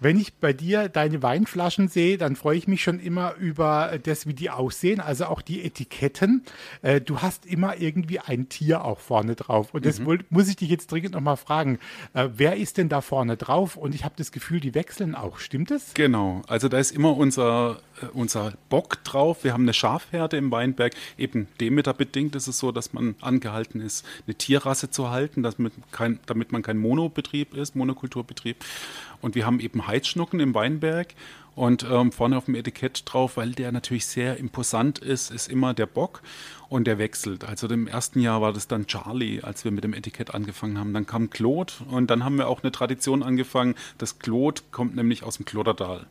Wenn 0.00 0.18
ich 0.18 0.34
bei 0.34 0.52
dir 0.52 0.88
deine 0.88 1.22
Weinflaschen 1.24 1.88
sehe, 1.88 2.18
dann 2.18 2.36
freue 2.36 2.56
ich 2.56 2.68
mich 2.68 2.84
schon 2.84 3.00
immer 3.00 3.34
über 3.34 3.98
das, 4.00 4.28
wie 4.28 4.34
die 4.34 4.48
aussehen, 4.48 5.00
also 5.00 5.26
auch 5.26 5.42
die 5.42 5.64
Etiketten. 5.64 6.44
Äh, 6.82 7.00
du 7.00 7.20
hast 7.20 7.46
immer 7.46 7.80
irgendwie 7.80 8.20
ein 8.20 8.48
Tier 8.48 8.84
auch 8.84 9.00
vorne 9.00 9.34
drauf. 9.34 9.74
Und 9.74 9.84
das 9.84 9.98
mhm. 9.98 10.20
muss 10.30 10.48
ich 10.48 10.54
dich 10.54 10.68
jetzt 10.68 10.92
dringend 10.92 11.14
nochmal 11.14 11.36
fragen. 11.36 11.80
Äh, 12.14 12.28
wer 12.36 12.56
ist 12.56 12.78
denn 12.78 12.88
da 12.88 13.00
vorne 13.00 13.36
drauf? 13.36 13.76
Und 13.76 13.92
ich 13.92 14.04
habe 14.04 14.14
das 14.16 14.30
Gefühl, 14.30 14.60
die 14.60 14.74
wechseln 14.74 15.16
auch. 15.16 15.40
Stimmt 15.40 15.72
es? 15.72 15.94
Genau. 15.94 16.42
Also 16.46 16.68
da 16.68 16.78
ist 16.78 16.92
immer 16.92 17.16
unser, 17.16 17.80
äh, 18.00 18.06
unser 18.12 18.52
Bock 18.68 19.02
drauf. 19.02 19.42
Wir 19.42 19.52
haben 19.52 19.64
eine 19.64 19.74
Schafherde 19.74 20.36
im 20.36 20.52
Weinberg. 20.52 20.92
Eben 21.16 21.48
Demeter 21.60 21.92
bedingt 21.92 22.36
ist 22.36 22.46
es 22.46 22.60
so, 22.60 22.70
dass 22.70 22.92
man 22.92 23.16
angehalten 23.20 23.80
ist, 23.80 24.06
eine 24.28 24.36
Tierrasse 24.36 24.90
zu 24.90 25.10
halten, 25.10 25.42
damit, 25.42 25.72
kein, 25.90 26.20
damit 26.26 26.52
man 26.52 26.62
kein 26.62 26.78
Monobetrieb 26.78 27.54
ist, 27.54 27.74
Monokulturbetrieb. 27.74 28.64
Und 29.20 29.34
wir 29.34 29.44
haben 29.44 29.58
eben 29.58 29.87
Heizschnucken 29.88 30.38
im 30.38 30.54
Weinberg 30.54 31.14
und 31.58 31.84
ähm, 31.90 32.12
vorne 32.12 32.38
auf 32.38 32.44
dem 32.44 32.54
Etikett 32.54 33.02
drauf, 33.04 33.36
weil 33.36 33.50
der 33.50 33.72
natürlich 33.72 34.06
sehr 34.06 34.36
imposant 34.36 35.00
ist, 35.00 35.32
ist 35.32 35.50
immer 35.50 35.74
der 35.74 35.86
Bock 35.86 36.22
und 36.68 36.86
der 36.86 36.98
wechselt. 36.98 37.44
Also 37.44 37.66
im 37.68 37.88
ersten 37.88 38.20
Jahr 38.20 38.40
war 38.40 38.52
das 38.52 38.68
dann 38.68 38.86
Charlie, 38.86 39.40
als 39.42 39.64
wir 39.64 39.72
mit 39.72 39.82
dem 39.82 39.92
Etikett 39.92 40.32
angefangen 40.34 40.78
haben. 40.78 40.94
Dann 40.94 41.06
kam 41.06 41.30
Claude 41.30 41.72
und 41.90 42.10
dann 42.10 42.24
haben 42.24 42.36
wir 42.36 42.46
auch 42.48 42.62
eine 42.62 42.70
Tradition 42.70 43.24
angefangen. 43.24 43.74
Das 43.98 44.20
Claude 44.20 44.62
kommt 44.70 44.94
nämlich 44.94 45.24
aus 45.24 45.38
dem 45.38 45.46
Kloderdal. 45.46 46.06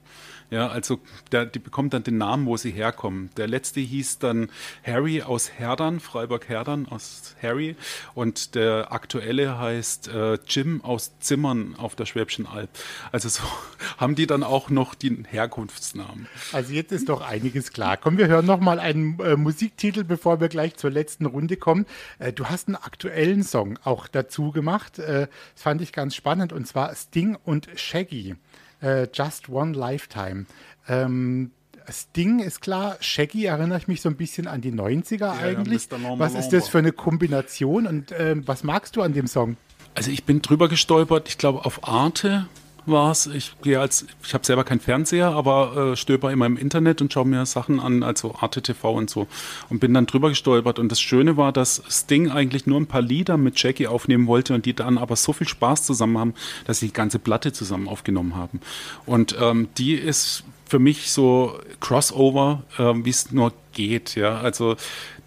Ja, 0.49 0.67
also 0.67 0.99
der, 1.33 1.45
die 1.45 1.59
bekommt 1.59 1.93
dann 1.93 2.03
den 2.03 2.17
Namen, 2.17 2.45
wo 2.45 2.55
sie 2.55 2.71
herkommen. 2.71 3.29
Der 3.35 3.47
letzte 3.47 3.81
hieß 3.81 4.19
dann 4.19 4.49
Harry 4.81 5.21
aus 5.21 5.51
Herdern, 5.51 5.99
Freiburg-Herdern 5.99 6.87
aus 6.87 7.35
Harry. 7.41 7.75
Und 8.15 8.55
der 8.55 8.93
aktuelle 8.93 9.59
heißt 9.59 10.07
äh, 10.07 10.35
Jim 10.47 10.81
aus 10.85 11.19
Zimmern 11.19 11.75
auf 11.77 11.95
der 11.95 12.05
Schwäbischen 12.05 12.47
Alb. 12.47 12.69
Also 13.11 13.27
so 13.27 13.43
haben 13.97 14.15
die 14.15 14.25
dann 14.25 14.43
auch 14.43 14.69
noch 14.69 14.95
den 14.95 15.25
Herkunftsnamen. 15.37 16.27
Also 16.51 16.73
jetzt 16.73 16.91
ist 16.91 17.09
doch 17.09 17.21
einiges 17.21 17.71
klar. 17.71 17.97
Komm, 17.97 18.17
wir 18.17 18.27
hören 18.27 18.45
noch 18.45 18.59
mal 18.59 18.79
einen 18.79 19.19
äh, 19.19 19.35
Musiktitel, 19.35 20.03
bevor 20.03 20.41
wir 20.41 20.49
gleich 20.49 20.75
zur 20.75 20.89
letzten 20.89 21.25
Runde 21.25 21.57
kommen. 21.57 21.85
Äh, 22.17 22.33
du 22.33 22.47
hast 22.47 22.67
einen 22.67 22.75
aktuellen 22.75 23.43
Song 23.43 23.77
auch 23.83 24.07
dazu 24.07 24.51
gemacht. 24.51 24.99
Äh, 24.99 25.27
das 25.53 25.63
fand 25.63 25.81
ich 25.81 25.93
ganz 25.93 26.15
spannend 26.15 26.53
und 26.53 26.67
zwar 26.67 26.93
Sting 26.95 27.37
und 27.45 27.67
Shaggy 27.75 28.35
äh, 28.81 29.07
Just 29.13 29.49
One 29.49 29.73
Lifetime. 29.73 30.45
Ähm, 30.87 31.51
Sting 31.89 32.39
ist 32.39 32.61
klar, 32.61 32.97
Shaggy 32.99 33.45
erinnere 33.45 33.77
ich 33.77 33.87
mich 33.87 34.01
so 34.01 34.09
ein 34.09 34.17
bisschen 34.17 34.47
an 34.47 34.61
die 34.61 34.73
90er 34.73 35.19
ja, 35.19 35.31
eigentlich. 35.33 35.87
was 35.91 36.33
ist 36.33 36.49
das 36.49 36.67
für 36.67 36.79
eine 36.79 36.91
Kombination 36.91 37.87
und 37.87 38.13
ähm, 38.17 38.43
was 38.45 38.63
magst 38.63 38.95
du 38.95 39.01
an 39.01 39.13
dem 39.13 39.27
Song? 39.27 39.55
Also 39.93 40.11
ich 40.11 40.25
bin 40.25 40.41
drüber 40.41 40.67
gestolpert, 40.67 41.29
ich 41.29 41.37
glaube 41.37 41.65
auf 41.65 41.87
Arte 41.87 42.47
war 42.87 43.11
es. 43.11 43.27
Ich 43.27 43.55
gehe 43.61 43.79
als, 43.79 44.05
ich 44.23 44.33
habe 44.33 44.45
selber 44.45 44.63
keinen 44.63 44.79
Fernseher, 44.79 45.29
aber 45.29 45.91
äh, 45.91 45.95
stöber 45.95 46.31
immer 46.31 46.45
im 46.45 46.57
Internet 46.57 47.01
und 47.01 47.11
schaue 47.11 47.25
mir 47.25 47.45
Sachen 47.45 47.79
an, 47.79 48.03
also 48.03 48.35
Arte 48.39 48.61
und 48.83 49.09
so. 49.09 49.27
Und 49.69 49.79
bin 49.79 49.93
dann 49.93 50.05
drüber 50.05 50.29
gestolpert. 50.29 50.79
Und 50.79 50.91
das 50.91 50.99
Schöne 50.99 51.37
war, 51.37 51.51
dass 51.51 51.83
Sting 51.89 52.29
eigentlich 52.29 52.65
nur 52.65 52.79
ein 52.79 52.87
paar 52.87 53.01
Lieder 53.01 53.37
mit 53.37 53.61
Jackie 53.61 53.87
aufnehmen 53.87 54.27
wollte 54.27 54.53
und 54.53 54.65
die 54.65 54.73
dann 54.73 54.97
aber 54.97 55.15
so 55.15 55.33
viel 55.33 55.47
Spaß 55.47 55.83
zusammen 55.83 56.17
haben, 56.17 56.33
dass 56.65 56.79
sie 56.79 56.87
die 56.87 56.93
ganze 56.93 57.19
Platte 57.19 57.53
zusammen 57.53 57.87
aufgenommen 57.87 58.35
haben. 58.35 58.61
Und 59.05 59.35
ähm, 59.39 59.67
die 59.77 59.93
ist 59.93 60.43
für 60.65 60.79
mich 60.79 61.11
so 61.11 61.59
Crossover, 61.79 62.63
äh, 62.77 62.93
wie 63.03 63.09
es 63.09 63.31
nur 63.31 63.53
geht. 63.73 64.15
Ja, 64.15 64.39
also 64.39 64.75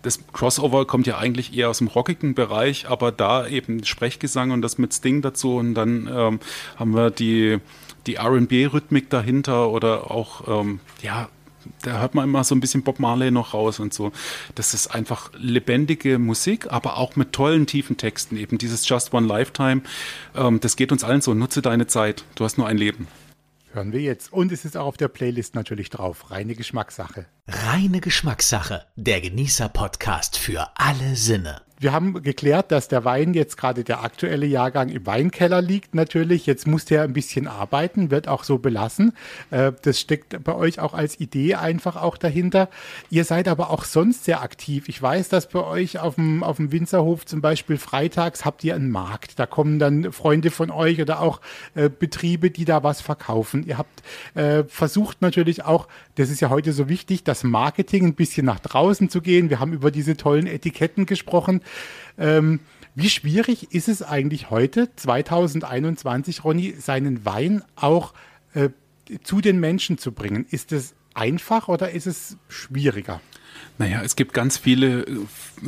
das 0.03 0.21
Crossover 0.33 0.87
kommt 0.87 1.07
ja 1.07 1.19
eigentlich 1.19 1.57
eher 1.57 1.69
aus 1.69 1.79
dem 1.79 1.89
rockigen 1.89 2.35
Bereich, 2.35 2.89
aber 2.89 3.13
da 3.13 3.47
eben 3.47 3.85
Sprechgesang 3.85 4.51
und 4.51 4.63
das 4.63 4.79
mit 4.79 4.95
Sting 4.95 5.23
dazu 5.23 5.57
und 5.57 5.75
dann 5.75 6.09
ähm, 6.13 6.41
haben 6.77 6.95
wir 6.95 7.11
die, 7.11 7.59
die 8.07 8.17
RB-Rhythmik 8.19 9.11
dahinter 9.11 9.71
oder 9.71 10.11
auch, 10.11 10.61
ähm, 10.61 10.81
ja, 11.03 11.29
da 11.83 12.01
hört 12.01 12.15
man 12.15 12.25
immer 12.25 12.43
so 12.45 12.55
ein 12.55 12.61
bisschen 12.61 12.83
Bob 12.83 12.99
Marley 12.99 13.31
noch 13.31 13.53
raus 13.53 13.81
und 13.81 13.93
so. 13.93 14.13
Das 14.55 14.73
ist 14.73 14.89
einfach 14.95 15.31
lebendige 15.37 16.19
Musik, 16.19 16.73
aber 16.73 16.97
auch 16.97 17.17
mit 17.17 17.33
tollen, 17.33 17.67
tiefen 17.67 17.99
Texten. 17.99 18.39
Eben 18.39 18.57
dieses 18.57 18.89
Just 18.89 19.13
One 19.13 19.27
Lifetime, 19.27 19.83
ähm, 20.35 20.61
das 20.61 20.77
geht 20.77 20.91
uns 20.91 21.05
allen 21.05 21.21
so. 21.21 21.35
Nutze 21.35 21.61
deine 21.61 21.87
Zeit. 21.87 22.25
Du 22.35 22.45
hast 22.45 22.57
nur 22.57 22.67
ein 22.67 22.79
Leben. 22.79 23.09
Hören 23.73 23.93
wir 23.93 24.01
jetzt. 24.01 24.33
Und 24.33 24.51
es 24.53 24.65
ist 24.65 24.77
auch 24.77 24.87
auf 24.87 24.97
der 24.97 25.09
Playlist 25.09 25.55
natürlich 25.55 25.91
drauf. 25.91 26.31
Reine 26.31 26.55
Geschmackssache. 26.55 27.27
Reine 27.53 28.01
Geschmackssache. 28.01 28.85
Der 28.95 29.21
Genießer-Podcast 29.21 30.39
für 30.39 30.69
alle 30.77 31.17
Sinne 31.17 31.61
wir 31.81 31.93
haben 31.93 32.23
geklärt, 32.23 32.73
dass 32.73 32.89
der 32.89 33.07
Wein 33.07 33.33
jetzt 33.33 33.57
gerade 33.57 33.85
der 33.85 34.05
aktuelle 34.05 34.45
Jahrgang 34.45 34.91
im 34.91 35.07
Weinkeller 35.07 35.63
liegt 35.63 35.95
natürlich. 35.95 36.45
Jetzt 36.45 36.67
muss 36.67 36.85
der 36.85 37.03
ein 37.03 37.15
bisschen 37.15 37.49
arbeiten, 37.49 38.11
wird 38.11 38.29
auch 38.29 38.45
so 38.45 38.59
belassen. 38.59 39.15
Äh, 39.51 39.73
das 39.81 39.99
steckt 39.99 40.45
bei 40.45 40.55
euch 40.55 40.79
auch 40.79 40.93
als 40.93 41.19
Idee 41.19 41.55
einfach 41.55 41.97
auch 41.97 42.19
dahinter. 42.19 42.69
Ihr 43.09 43.25
seid 43.25 43.49
aber 43.49 43.71
auch 43.71 43.85
sonst 43.85 44.25
sehr 44.25 44.43
aktiv. 44.43 44.91
Ich 44.91 45.01
weiß, 45.01 45.31
dass 45.31 45.49
bei 45.49 45.65
euch 45.65 45.99
auf 45.99 46.17
dem, 46.17 46.43
auf 46.43 46.59
dem 46.59 46.71
Winzerhof 46.71 47.25
zum 47.25 47.41
Beispiel 47.41 47.79
freitags 47.79 48.45
habt 48.45 48.63
ihr 48.63 48.75
einen 48.75 48.91
Markt. 48.91 49.39
Da 49.39 49.47
kommen 49.47 49.79
dann 49.79 50.13
Freunde 50.13 50.51
von 50.51 50.71
euch 50.71 51.01
oder 51.01 51.21
auch 51.21 51.41
äh, 51.75 51.89
Betriebe, 51.89 52.51
die 52.51 52.67
da 52.67 52.83
was 52.83 53.01
verkaufen. 53.01 53.65
Ihr 53.67 53.79
habt 53.79 54.03
äh, 54.35 54.65
versucht 54.65 55.23
natürlich 55.23 55.65
auch, 55.65 55.89
das 56.21 56.29
ist 56.31 56.41
ja 56.41 56.51
heute 56.51 56.75
so 56.75 56.89
wichtig, 56.89 57.25
das 57.25 57.45
Marketing 57.45 58.05
ein 58.05 58.15
bisschen 58.15 58.45
nach 58.45 58.61
draußen 58.61 59.09
zu 59.09 59.23
gehen. 59.23 59.49
Wir 59.49 59.59
haben 59.59 59.73
über 59.73 59.91
diese 59.91 60.19
tollen 60.19 60.47
Etiketten 60.47 61.07
gesprochen. 61.07 61.63
Ähm, 62.19 62.61
wie 62.95 63.09
schwierig 63.09 63.73
ist 63.73 63.89
es 63.89 64.03
eigentlich 64.03 64.51
heute, 64.51 64.95
2021, 64.95 66.45
Ronny, 66.45 66.75
seinen 66.79 67.25
Wein 67.25 67.63
auch 67.75 68.13
äh, 68.53 68.69
zu 69.23 69.41
den 69.41 69.61
Menschen 69.61 69.97
zu 69.97 70.13
bringen? 70.13 70.45
Ist 70.51 70.73
es 70.73 70.95
einfach 71.15 71.69
oder 71.69 71.91
ist 71.93 72.07
es 72.07 72.37
schwieriger? 72.49 73.23
Naja, 73.79 74.03
es 74.03 74.15
gibt 74.15 74.35
ganz 74.35 74.59
viele 74.59 75.05
äh, 75.05 75.07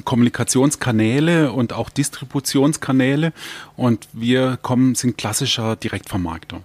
Kommunikationskanäle 0.04 1.52
und 1.52 1.72
auch 1.72 1.88
Distributionskanäle 1.88 3.32
und 3.74 4.06
wir 4.12 4.58
kommen, 4.60 4.96
sind 4.96 5.16
klassischer 5.16 5.76
Direktvermarkter. 5.76 6.62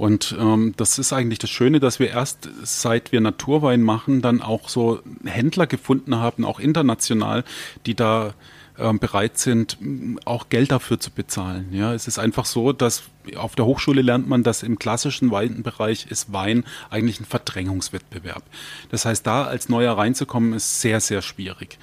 Und 0.00 0.34
ähm, 0.40 0.72
das 0.78 0.98
ist 0.98 1.12
eigentlich 1.12 1.40
das 1.40 1.50
Schöne, 1.50 1.78
dass 1.78 1.98
wir 1.98 2.08
erst 2.08 2.48
seit 2.62 3.12
wir 3.12 3.20
Naturwein 3.20 3.82
machen, 3.82 4.22
dann 4.22 4.40
auch 4.40 4.70
so 4.70 5.00
Händler 5.26 5.66
gefunden 5.66 6.16
haben, 6.16 6.46
auch 6.46 6.58
international, 6.58 7.44
die 7.84 7.94
da 7.94 8.32
ähm, 8.78 8.98
bereit 8.98 9.36
sind, 9.36 9.76
auch 10.24 10.48
Geld 10.48 10.72
dafür 10.72 10.98
zu 10.98 11.10
bezahlen. 11.10 11.68
Ja, 11.72 11.92
es 11.92 12.08
ist 12.08 12.18
einfach 12.18 12.46
so, 12.46 12.72
dass 12.72 13.02
auf 13.36 13.54
der 13.54 13.64
Hochschule 13.66 14.02
lernt 14.02 14.28
man, 14.28 14.42
dass 14.42 14.62
im 14.62 14.78
klassischen 14.78 15.30
Weinbereich 15.30 16.06
ist 16.10 16.32
Wein 16.32 16.64
eigentlich 16.90 17.20
ein 17.20 17.24
Verdrängungswettbewerb. 17.24 18.42
Das 18.90 19.04
heißt, 19.04 19.26
da 19.26 19.44
als 19.44 19.68
Neuer 19.68 19.96
reinzukommen, 19.96 20.52
ist 20.52 20.80
sehr, 20.80 21.00
sehr 21.00 21.22
schwierig. 21.22 21.78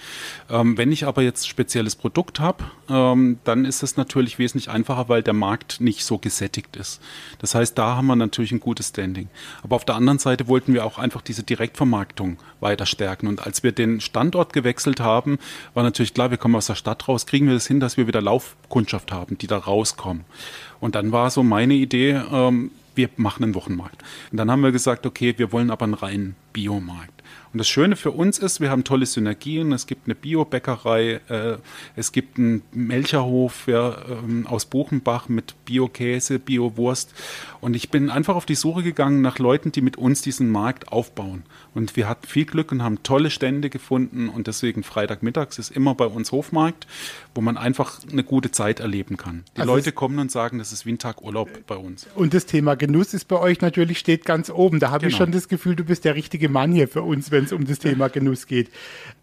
Ähm, 0.49 0.77
wenn 0.77 0.91
ich 0.91 1.05
aber 1.05 1.21
jetzt 1.21 1.47
spezielles 1.47 1.95
Produkt 1.95 2.39
habe, 2.39 2.65
ähm, 2.89 3.39
dann 3.43 3.65
ist 3.65 3.83
es 3.83 3.97
natürlich 3.97 4.39
wesentlich 4.39 4.69
einfacher, 4.69 5.09
weil 5.09 5.23
der 5.23 5.33
Markt 5.33 5.81
nicht 5.81 6.05
so 6.05 6.17
gesättigt 6.17 6.75
ist. 6.75 7.01
Das 7.39 7.55
heißt, 7.55 7.77
da 7.77 7.95
haben 7.95 8.07
wir 8.07 8.15
natürlich 8.15 8.51
ein 8.51 8.59
gutes 8.59 8.89
Standing. 8.89 9.29
Aber 9.63 9.75
auf 9.75 9.85
der 9.85 9.95
anderen 9.95 10.19
Seite 10.19 10.47
wollten 10.47 10.73
wir 10.73 10.85
auch 10.85 10.97
einfach 10.97 11.21
diese 11.21 11.43
Direktvermarktung 11.43 12.37
weiter 12.59 12.85
stärken. 12.85 13.27
Und 13.27 13.45
als 13.45 13.63
wir 13.63 13.71
den 13.71 14.01
Standort 14.01 14.53
gewechselt 14.53 14.99
haben, 14.99 15.37
war 15.73 15.83
natürlich 15.83 16.13
klar, 16.13 16.31
wir 16.31 16.37
kommen 16.37 16.55
aus 16.55 16.67
der 16.67 16.75
Stadt 16.75 17.07
raus, 17.07 17.25
kriegen 17.25 17.47
wir 17.47 17.53
das 17.53 17.67
hin, 17.67 17.79
dass 17.79 17.97
wir 17.97 18.07
wieder 18.07 18.21
Laufkundschaft 18.21 19.11
haben, 19.11 19.37
die 19.37 19.47
da 19.47 19.57
rauskommen. 19.57 20.25
Und 20.79 20.95
dann 20.95 21.11
war 21.11 21.29
so 21.29 21.43
meine 21.43 21.73
Idee, 21.73 22.21
ähm, 22.31 22.71
wir 22.95 23.09
machen 23.15 23.43
einen 23.43 23.55
Wochenmarkt. 23.55 24.03
Und 24.31 24.37
dann 24.37 24.51
haben 24.51 24.63
wir 24.63 24.71
gesagt, 24.71 25.05
okay, 25.05 25.33
wir 25.37 25.51
wollen 25.51 25.71
aber 25.71 25.85
einen 25.85 25.93
reinen 25.93 26.35
Biomarkt. 26.53 27.16
Und 27.57 27.61
das 27.61 27.69
Schöne 27.69 27.95
für 27.95 28.11
uns 28.11 28.37
ist, 28.37 28.61
wir 28.61 28.69
haben 28.69 28.83
tolle 28.83 29.07
Synergien. 29.07 29.71
Es 29.71 29.87
gibt 29.87 30.05
eine 30.05 30.13
Biobäckerei, 30.13 31.21
äh, 31.27 31.57
es 31.95 32.11
gibt 32.11 32.37
einen 32.37 32.61
Melcherhof 32.71 33.65
ja, 33.65 33.97
ähm, 34.07 34.45
aus 34.45 34.67
Buchenbach 34.67 35.27
mit 35.27 35.55
Biokäse, 35.65 36.37
Biowurst. 36.37 37.15
Und 37.59 37.75
ich 37.75 37.89
bin 37.89 38.11
einfach 38.11 38.35
auf 38.35 38.45
die 38.45 38.53
Suche 38.53 38.83
gegangen 38.83 39.23
nach 39.23 39.39
Leuten, 39.39 39.71
die 39.71 39.81
mit 39.81 39.97
uns 39.97 40.21
diesen 40.21 40.51
Markt 40.51 40.91
aufbauen. 40.91 41.45
Und 41.73 41.95
wir 41.95 42.07
hatten 42.07 42.27
viel 42.27 42.45
Glück 42.45 42.71
und 42.71 42.83
haben 42.83 43.01
tolle 43.01 43.31
Stände 43.31 43.71
gefunden. 43.71 44.29
Und 44.29 44.45
deswegen 44.45 44.83
Freitagmittags 44.83 45.57
ist 45.57 45.71
immer 45.71 45.95
bei 45.95 46.05
uns 46.05 46.31
Hofmarkt, 46.31 46.85
wo 47.33 47.41
man 47.41 47.57
einfach 47.57 48.01
eine 48.11 48.23
gute 48.23 48.51
Zeit 48.51 48.81
erleben 48.81 49.17
kann. 49.17 49.45
Die 49.55 49.61
also 49.61 49.73
Leute 49.73 49.91
kommen 49.93 50.19
und 50.19 50.31
sagen, 50.31 50.59
das 50.59 50.71
ist 50.71 50.85
wie 50.85 50.91
ein 50.91 50.99
Tag 50.99 51.23
Urlaub 51.23 51.49
bei 51.65 51.75
uns. 51.75 52.05
Und 52.13 52.35
das 52.35 52.45
Thema 52.45 52.75
Genuss 52.75 53.15
ist 53.15 53.25
bei 53.25 53.39
euch 53.39 53.61
natürlich 53.61 53.97
steht 53.97 54.25
ganz 54.25 54.51
oben. 54.51 54.79
Da 54.79 54.91
habe 54.91 54.99
genau. 54.99 55.09
ich 55.09 55.17
schon 55.17 55.31
das 55.31 55.47
Gefühl, 55.47 55.75
du 55.75 55.85
bist 55.85 56.05
der 56.05 56.13
richtige 56.13 56.49
Mann 56.49 56.71
hier 56.71 56.87
für 56.87 57.01
uns, 57.01 57.31
wenn 57.31 57.46
es 57.47 57.53
um 57.53 57.65
das 57.65 57.79
Thema 57.79 58.07
Genuss 58.09 58.45
geht. 58.45 58.69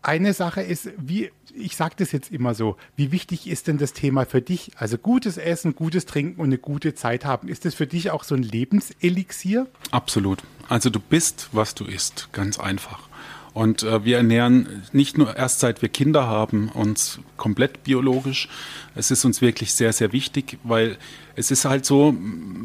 Eine 0.03 0.35
Sache 0.35 0.63
ist, 0.63 0.91
wie 0.99 1.31
ich 1.57 1.77
sage 1.77 1.95
das 1.99 2.13
jetzt 2.13 2.33
immer 2.33 2.55
so, 2.55 2.77
wie 2.97 3.13
wichtig 3.13 3.47
ist 3.47 3.69
denn 3.69 3.79
das 3.79 3.93
Thema 3.93 4.27
für 4.27 4.43
dich? 4.43 4.73
Also 4.77 4.99
gutes 4.99 5.37
Essen, 5.37 5.75
gutes 5.75 6.05
Trinken 6.05 6.41
und 6.41 6.47
eine 6.47 6.59
gute 6.59 6.95
Zeit 6.95 7.25
haben. 7.25 7.49
Ist 7.49 7.65
das 7.65 7.75
für 7.75 7.87
dich 7.87 8.11
auch 8.11 8.25
so 8.25 8.35
ein 8.35 8.43
Lebenselixier? 8.43 9.69
Absolut. 9.91 10.43
Also 10.69 10.91
du 10.91 10.99
bist, 10.99 11.49
was 11.53 11.75
du 11.75 11.85
isst, 11.85 12.29
ganz 12.33 12.59
einfach. 12.59 13.09
Und 13.55 13.85
äh, 13.85 14.05
wir 14.05 14.17
ernähren 14.17 14.83
nicht 14.93 15.17
nur 15.17 15.37
erst 15.37 15.61
seit 15.61 15.81
wir 15.81 15.89
Kinder 15.89 16.27
haben, 16.27 16.69
uns 16.71 17.21
komplett 17.37 17.85
biologisch. 17.85 18.49
Es 18.97 19.13
ist 19.13 19.25
uns 19.25 19.41
wirklich 19.41 19.73
sehr, 19.73 19.93
sehr 19.93 20.13
wichtig, 20.13 20.59
weil 20.65 20.99
es 21.37 21.53
ist 21.53 21.65
halt 21.65 21.87
so, 21.87 22.17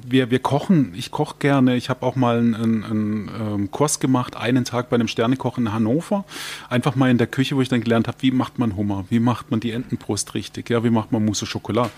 wir, 0.04 0.32
wir 0.32 0.40
kochen, 0.40 0.94
ich 0.96 1.12
koche 1.12 1.36
gerne. 1.38 1.76
Ich 1.76 1.90
habe 1.90 2.04
auch 2.04 2.16
mal 2.16 2.40
einen, 2.40 2.56
einen, 2.56 2.84
einen, 2.84 3.32
ähm, 3.40 3.72
Kurs 3.72 4.00
gemacht, 4.00 4.36
einen 4.36 4.66
Tag 4.66 4.90
bei 4.90 4.96
einem 4.96 5.08
Sternekoch 5.08 5.60
in 5.60 5.72
Hannover. 5.72 6.26
Einfach 6.70 6.96
mal 6.96 7.12
in 7.12 7.20
der 7.20 7.28
Küche, 7.28 7.56
wo 7.56 7.62
ich 7.62 7.70
dann 7.70 7.82
gelernt 7.82 8.08
habe, 8.08 8.18
wie 8.22 8.32
macht 8.32 8.58
man 8.58 8.76
Hummer, 8.76 9.06
wie 9.10 9.20
macht 9.20 9.52
man 9.52 9.60
die 9.60 9.72
Entenbrust 9.72 10.34
richtig, 10.34 10.72
ja, 10.72 10.84
wie 10.84 10.90
macht 10.90 11.12
man 11.12 11.24
Mousse 11.24 11.46
Schokolade. 11.46 11.92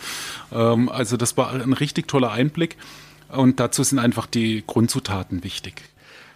Ähm, 0.52 0.90
also 0.90 1.16
das 1.16 1.38
war 1.38 1.54
ein 1.54 1.74
richtig 1.74 2.10
toller 2.10 2.32
Einblick. 2.32 2.76
Und 3.30 3.62
dazu 3.62 3.84
sind 3.84 4.00
einfach 4.00 4.28
die 4.28 4.66
Grundzutaten 4.68 5.46
wichtig. 5.46 5.84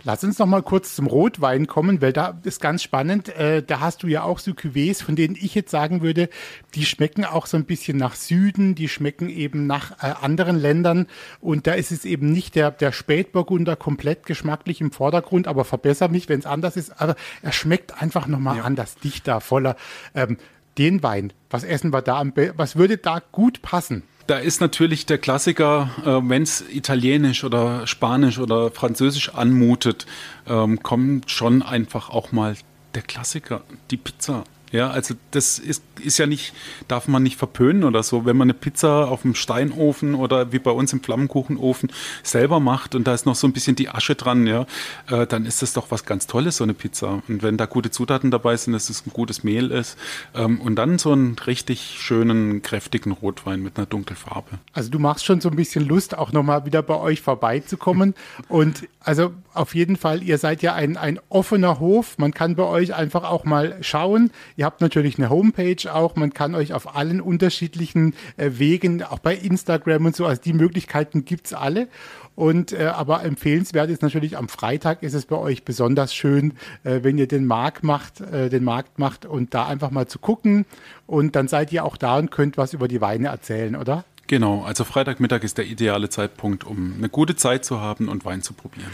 Lass 0.08 0.24
uns 0.24 0.38
noch 0.38 0.46
mal 0.46 0.62
kurz 0.62 0.96
zum 0.96 1.08
Rotwein 1.08 1.66
kommen, 1.66 2.00
weil 2.00 2.14
da 2.14 2.40
ist 2.44 2.62
ganz 2.62 2.84
spannend. 2.84 3.30
Äh, 3.30 3.64
da 3.64 3.80
hast 3.80 4.04
du 4.04 4.08
ja 4.08 4.22
auch 4.22 4.38
so 4.38 4.52
Cuvées, 4.52 5.04
von 5.04 5.16
denen 5.16 5.36
ich 5.36 5.56
jetzt 5.56 5.72
sagen 5.72 6.04
würde, 6.04 6.30
die 6.76 6.86
schmecken 6.86 7.26
auch 7.26 7.48
so 7.48 7.58
ein 7.58 7.66
bisschen 7.66 7.98
nach 7.98 8.14
Süden, 8.14 8.76
die 8.76 8.88
schmecken 8.88 9.30
eben 9.30 9.66
nach 9.66 10.04
äh, 10.04 10.14
anderen 10.22 10.58
Ländern. 10.58 11.08
Und 11.42 11.66
da 11.66 11.74
ist 11.74 11.92
es 11.92 12.06
eben 12.06 12.32
nicht 12.32 12.54
der, 12.54 12.70
der 12.70 12.92
Spätburgunder 12.92 13.76
komplett 13.76 14.28
geschmacklich 14.28 14.80
im 14.80 14.92
Vordergrund, 14.92 15.48
aber 15.48 15.66
verbessere 15.66 16.10
mich, 16.10 16.30
wenn 16.30 16.40
es 16.40 16.46
anders 16.46 16.78
ist. 16.78 17.02
Aber 17.02 17.16
er 17.42 17.52
schmeckt 17.52 18.00
einfach 18.00 18.28
noch 18.28 18.38
mal 18.40 18.58
ja. 18.58 18.64
anders, 18.64 18.98
dichter, 18.98 19.42
voller. 19.42 19.76
Ähm, 20.14 20.38
den 20.78 21.02
Wein, 21.02 21.34
was 21.50 21.64
essen 21.64 21.92
wir 21.92 22.04
da? 22.04 22.24
Was 22.58 22.76
würde 22.76 22.98
da 22.98 23.24
gut 23.32 23.64
passen? 23.64 24.04
Da 24.28 24.38
ist 24.40 24.60
natürlich 24.60 25.06
der 25.06 25.20
Klassiker, 25.20 25.92
äh, 26.04 26.30
wenn 26.30 26.42
es 26.42 26.64
italienisch 26.68 27.44
oder 27.44 27.86
spanisch 27.86 28.40
oder 28.40 28.72
französisch 28.72 29.30
anmutet, 29.30 30.08
ähm, 30.48 30.82
kommt 30.82 31.30
schon 31.30 31.62
einfach 31.62 32.10
auch 32.10 32.32
mal 32.32 32.56
der 32.96 33.04
Klassiker, 33.04 33.62
die 33.92 33.98
Pizza 33.98 34.44
ja, 34.72 34.90
also 34.90 35.16
das 35.32 35.60
ist, 35.60 35.84
ist 36.02 36.18
ja 36.18 36.26
nicht, 36.26 36.54
darf 36.88 37.08
man 37.08 37.24
nicht 37.24 37.38
verpönen 37.38 37.84
oder 37.84 38.04
so. 38.04 38.26
Wenn 38.26 38.38
man 38.38 38.48
eine 38.48 38.54
Pizza 38.54 39.08
auf 39.08 39.22
dem 39.22 39.36
Steinofen 39.36 40.16
oder 40.16 40.52
wie 40.52 40.60
bei 40.60 40.72
uns 40.72 40.92
im 40.94 41.02
Flammenkuchenofen 41.02 41.92
selber 42.24 42.60
macht 42.60 42.96
und 42.96 43.06
da 43.06 43.14
ist 43.14 43.26
noch 43.26 43.36
so 43.36 43.48
ein 43.48 43.54
bisschen 43.54 43.76
die 43.76 43.90
Asche 43.90 44.16
dran, 44.16 44.48
ja, 44.48 44.66
äh, 45.10 45.28
dann 45.28 45.46
ist 45.46 45.62
das 45.62 45.74
doch 45.74 45.92
was 45.92 46.06
ganz 46.06 46.28
Tolles, 46.28 46.58
so 46.58 46.64
eine 46.64 46.74
Pizza. 46.74 47.22
Und 47.28 47.44
wenn 47.44 47.58
da 47.58 47.66
gute 47.66 47.92
Zutaten 47.92 48.32
dabei 48.32 48.58
sind, 48.58 48.74
dass 48.74 48.90
es 48.90 49.06
ein 49.06 49.12
gutes 49.14 49.44
Mehl 49.44 49.72
ist 49.72 49.98
ähm, 50.34 50.60
und 50.62 50.76
dann 50.76 50.98
so 50.98 51.12
einen 51.12 51.38
richtig 51.40 51.98
schönen, 52.00 52.62
kräftigen 52.62 53.12
Rotwein 53.12 53.62
mit 53.62 53.78
einer 53.78 53.86
dunklen 53.86 54.18
Farbe. 54.18 54.60
Also 54.74 54.90
du 54.90 55.00
machst 55.00 55.26
schon 55.26 55.42
so 55.42 55.50
ein 55.50 55.56
bisschen 55.56 55.86
Lust, 55.86 56.18
auch 56.18 56.32
nochmal 56.32 56.66
wieder 56.66 56.82
bei 56.82 56.96
euch 56.96 57.22
vorbeizukommen. 57.22 58.14
und 58.50 58.88
also 59.00 59.34
auf 59.54 59.76
jeden 59.76 59.96
Fall, 59.96 60.24
ihr 60.24 60.38
seid 60.38 60.62
ja 60.62 60.74
ein, 60.74 60.98
ein 60.98 61.20
offener 61.30 61.80
Hof. 61.80 62.18
Man 62.18 62.34
kann 62.34 62.56
bei 62.56 62.64
euch 62.64 62.94
einfach 62.94 63.24
auch 63.24 63.46
mal 63.46 63.78
schauen. 63.82 64.32
Ihr 64.58 64.66
habt 64.66 64.82
natürlich 64.82 65.18
eine 65.18 65.30
Homepage 65.30 65.94
auch. 65.94 66.16
Man 66.16 66.34
kann 66.34 66.56
euch 66.56 66.74
auf 66.74 66.96
allen 66.96 67.22
unterschiedlichen 67.22 68.14
äh, 68.38 68.52
Wegen, 68.54 69.04
auch 69.04 69.20
bei 69.20 69.36
Instagram 69.36 70.06
und 70.06 70.16
so, 70.16 70.26
also 70.26 70.42
die 70.42 70.54
Möglichkeiten 70.54 71.26
gibt 71.26 71.48
es 71.48 71.54
alle. 71.54 71.88
Und 72.36 72.74
äh, 72.74 72.86
aber 72.88 73.24
empfehlenswert 73.24 73.90
ist 73.90 74.02
natürlich 74.02 74.38
am 74.38 74.50
Freitag 74.50 75.04
ist 75.04 75.14
es 75.14 75.26
bei 75.26 75.38
euch 75.38 75.64
besonders 75.64 76.14
schön, 76.14 76.54
äh, 76.84 77.00
wenn 77.02 77.18
ihr 77.18 77.28
den 77.28 77.46
Markt 77.46 77.84
macht, 77.84 78.22
äh, 78.22 78.50
den 78.50 78.64
Markt 78.64 79.00
macht 79.00 79.26
und 79.26 79.54
da 79.54 79.68
einfach 79.68 79.92
mal 79.92 80.08
zu 80.08 80.20
gucken. 80.20 80.66
Und 81.08 81.36
dann 81.36 81.48
seid 81.48 81.72
ihr 81.72 81.86
auch 81.86 81.98
da 81.98 82.18
und 82.18 82.32
könnt 82.32 82.58
was 82.58 82.74
über 82.74 82.88
die 82.88 83.02
Weine 83.02 83.30
erzählen, 83.30 83.76
oder? 83.76 84.04
Genau, 84.28 84.64
also 84.64 84.84
Freitagmittag 84.84 85.44
ist 85.44 85.58
der 85.58 85.66
ideale 85.66 86.10
Zeitpunkt, 86.10 86.64
um 86.64 86.96
eine 86.98 87.10
gute 87.10 87.36
Zeit 87.36 87.64
zu 87.64 87.80
haben 87.80 88.10
und 88.10 88.26
Wein 88.26 88.42
zu 88.42 88.54
probieren. 88.54 88.92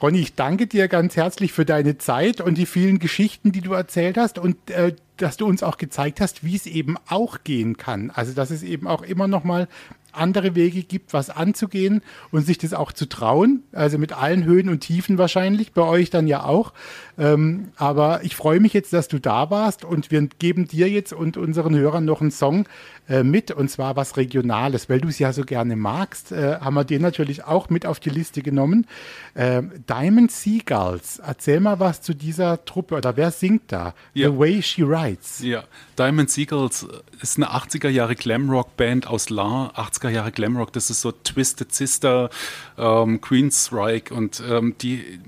Ronny, 0.00 0.20
ich 0.20 0.34
danke 0.34 0.68
dir 0.68 0.86
ganz 0.86 1.16
herzlich 1.16 1.52
für 1.52 1.64
deine 1.64 1.98
Zeit 1.98 2.40
und 2.40 2.56
die 2.56 2.66
vielen 2.66 3.00
Geschichten, 3.00 3.50
die 3.50 3.60
du 3.60 3.72
erzählt 3.72 4.16
hast. 4.16 4.38
Und 4.38 4.70
äh, 4.70 4.94
dass 5.16 5.36
du 5.36 5.46
uns 5.46 5.64
auch 5.64 5.76
gezeigt 5.76 6.20
hast, 6.20 6.44
wie 6.44 6.54
es 6.54 6.66
eben 6.66 6.96
auch 7.08 7.38
gehen 7.42 7.76
kann. 7.76 8.10
Also 8.10 8.32
dass 8.32 8.50
es 8.50 8.62
eben 8.62 8.86
auch 8.86 9.02
immer 9.02 9.26
noch 9.26 9.42
mal 9.42 9.66
andere 10.12 10.54
Wege 10.54 10.82
gibt, 10.82 11.12
was 11.12 11.30
anzugehen 11.30 12.02
und 12.30 12.46
sich 12.46 12.58
das 12.58 12.74
auch 12.74 12.92
zu 12.92 13.08
trauen. 13.08 13.62
Also 13.72 13.98
mit 13.98 14.12
allen 14.12 14.44
Höhen 14.44 14.68
und 14.68 14.80
Tiefen 14.80 15.18
wahrscheinlich, 15.18 15.72
bei 15.72 15.82
euch 15.82 16.10
dann 16.10 16.26
ja 16.26 16.44
auch. 16.44 16.72
Ähm, 17.18 17.68
aber 17.76 18.24
ich 18.24 18.36
freue 18.36 18.60
mich 18.60 18.72
jetzt, 18.72 18.92
dass 18.92 19.08
du 19.08 19.18
da 19.18 19.50
warst 19.50 19.84
und 19.84 20.10
wir 20.10 20.26
geben 20.38 20.68
dir 20.68 20.88
jetzt 20.88 21.12
und 21.12 21.36
unseren 21.36 21.74
Hörern 21.74 22.04
noch 22.04 22.20
einen 22.20 22.30
Song 22.30 22.66
äh, 23.08 23.22
mit 23.22 23.50
und 23.50 23.70
zwar 23.70 23.96
was 23.96 24.16
Regionales, 24.16 24.88
weil 24.88 25.00
du 25.00 25.08
es 25.08 25.18
ja 25.18 25.32
so 25.32 25.42
gerne 25.42 25.76
magst, 25.76 26.32
äh, 26.32 26.56
haben 26.60 26.74
wir 26.74 26.84
den 26.84 27.02
natürlich 27.02 27.44
auch 27.44 27.70
mit 27.70 27.86
auf 27.86 28.00
die 28.00 28.10
Liste 28.10 28.42
genommen. 28.42 28.86
Äh, 29.34 29.62
Diamond 29.88 30.30
Seagulls, 30.30 31.18
erzähl 31.18 31.60
mal 31.60 31.80
was 31.80 32.02
zu 32.02 32.14
dieser 32.14 32.64
Truppe 32.64 32.96
oder 32.96 33.16
wer 33.16 33.30
singt 33.30 33.72
da? 33.72 33.94
Ja. 34.14 34.30
The 34.30 34.38
Way 34.38 34.62
She 34.62 34.86
Writes. 34.86 35.40
Ja, 35.42 35.64
Diamond 35.98 36.30
Seagulls 36.30 36.86
ist 37.20 37.36
eine 37.36 37.50
80er 37.50 37.88
Jahre 37.88 38.14
Glamrock-Band 38.14 39.08
aus 39.08 39.30
La, 39.30 39.72
80er 39.74 40.10
Jahre 40.10 40.30
Glamrock, 40.30 40.72
das 40.72 40.90
ist 40.90 41.00
so 41.00 41.10
Twisted 41.10 41.74
Sister, 41.74 42.30
ähm, 42.76 43.20
Queensryche 43.20 44.14
und 44.14 44.40
ähm, 44.48 44.76
die 44.80 45.18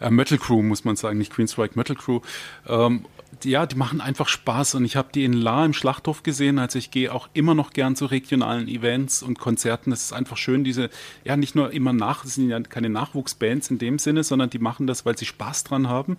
äh, 0.00 0.10
Metal 0.10 0.38
Crew, 0.38 0.62
muss 0.62 0.84
man 0.84 0.94
sagen, 0.94 1.18
nicht 1.18 1.32
Queensryche, 1.32 1.72
Metal 1.74 1.96
Crew. 1.96 2.20
Ähm, 2.68 3.06
ja, 3.44 3.66
die 3.66 3.76
machen 3.76 4.00
einfach 4.00 4.28
Spaß 4.28 4.74
und 4.74 4.84
ich 4.84 4.96
habe 4.96 5.08
die 5.14 5.24
in 5.24 5.32
La 5.32 5.64
im 5.64 5.72
Schlachthof 5.72 6.22
gesehen. 6.22 6.58
Also 6.58 6.78
ich 6.78 6.90
gehe 6.90 7.12
auch 7.12 7.28
immer 7.34 7.54
noch 7.54 7.72
gern 7.72 7.94
zu 7.94 8.06
regionalen 8.06 8.68
Events 8.68 9.22
und 9.22 9.38
Konzerten. 9.38 9.92
Es 9.92 10.04
ist 10.04 10.12
einfach 10.12 10.36
schön, 10.36 10.64
diese, 10.64 10.90
ja, 11.24 11.36
nicht 11.36 11.54
nur 11.54 11.70
immer 11.72 11.92
nach, 11.92 12.22
das 12.24 12.34
sind 12.34 12.48
ja 12.48 12.60
keine 12.60 12.88
Nachwuchsbands 12.88 13.70
in 13.70 13.78
dem 13.78 13.98
Sinne, 13.98 14.24
sondern 14.24 14.50
die 14.50 14.58
machen 14.58 14.86
das, 14.86 15.06
weil 15.06 15.16
sie 15.16 15.26
Spaß 15.26 15.64
dran 15.64 15.88
haben. 15.88 16.16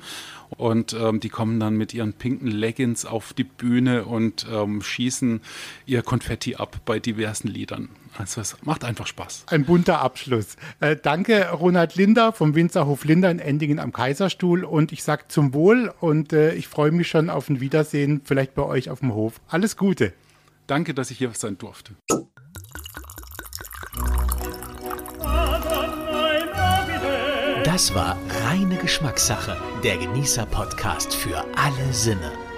Und 0.49 0.93
ähm, 0.93 1.19
die 1.19 1.29
kommen 1.29 1.59
dann 1.59 1.75
mit 1.75 1.93
ihren 1.93 2.13
pinken 2.13 2.47
Leggings 2.47 3.05
auf 3.05 3.33
die 3.33 3.43
Bühne 3.43 4.05
und 4.05 4.45
ähm, 4.51 4.81
schießen 4.81 5.41
ihr 5.85 6.01
Konfetti 6.03 6.55
ab 6.55 6.79
bei 6.85 6.99
diversen 6.99 7.47
Liedern. 7.47 7.89
Also 8.17 8.41
es 8.41 8.57
macht 8.63 8.83
einfach 8.83 9.07
Spaß. 9.07 9.45
Ein 9.47 9.65
bunter 9.65 10.01
Abschluss. 10.01 10.57
Äh, 10.79 10.95
danke, 10.95 11.49
Ronald 11.51 11.95
Linder 11.95 12.33
vom 12.33 12.55
Winzerhof 12.55 13.05
Linder 13.05 13.31
in 13.31 13.39
Endingen 13.39 13.79
am 13.79 13.93
Kaiserstuhl. 13.93 14.63
Und 14.63 14.91
ich 14.91 15.03
sage 15.03 15.25
zum 15.27 15.53
Wohl 15.53 15.93
und 15.99 16.33
äh, 16.33 16.53
ich 16.53 16.67
freue 16.67 16.91
mich 16.91 17.07
schon 17.07 17.29
auf 17.29 17.49
ein 17.49 17.59
Wiedersehen, 17.59 18.21
vielleicht 18.23 18.55
bei 18.55 18.63
euch 18.63 18.89
auf 18.89 18.99
dem 18.99 19.13
Hof. 19.13 19.39
Alles 19.47 19.77
Gute. 19.77 20.13
Danke, 20.67 20.93
dass 20.93 21.11
ich 21.11 21.17
hier 21.17 21.31
sein 21.33 21.57
durfte. 21.57 21.93
Das 27.63 27.93
war 27.93 28.17
reine 28.45 28.77
Geschmackssache, 28.77 29.55
der 29.83 29.97
Genießer-Podcast 29.97 31.13
für 31.13 31.45
alle 31.55 31.93
Sinne. 31.93 32.48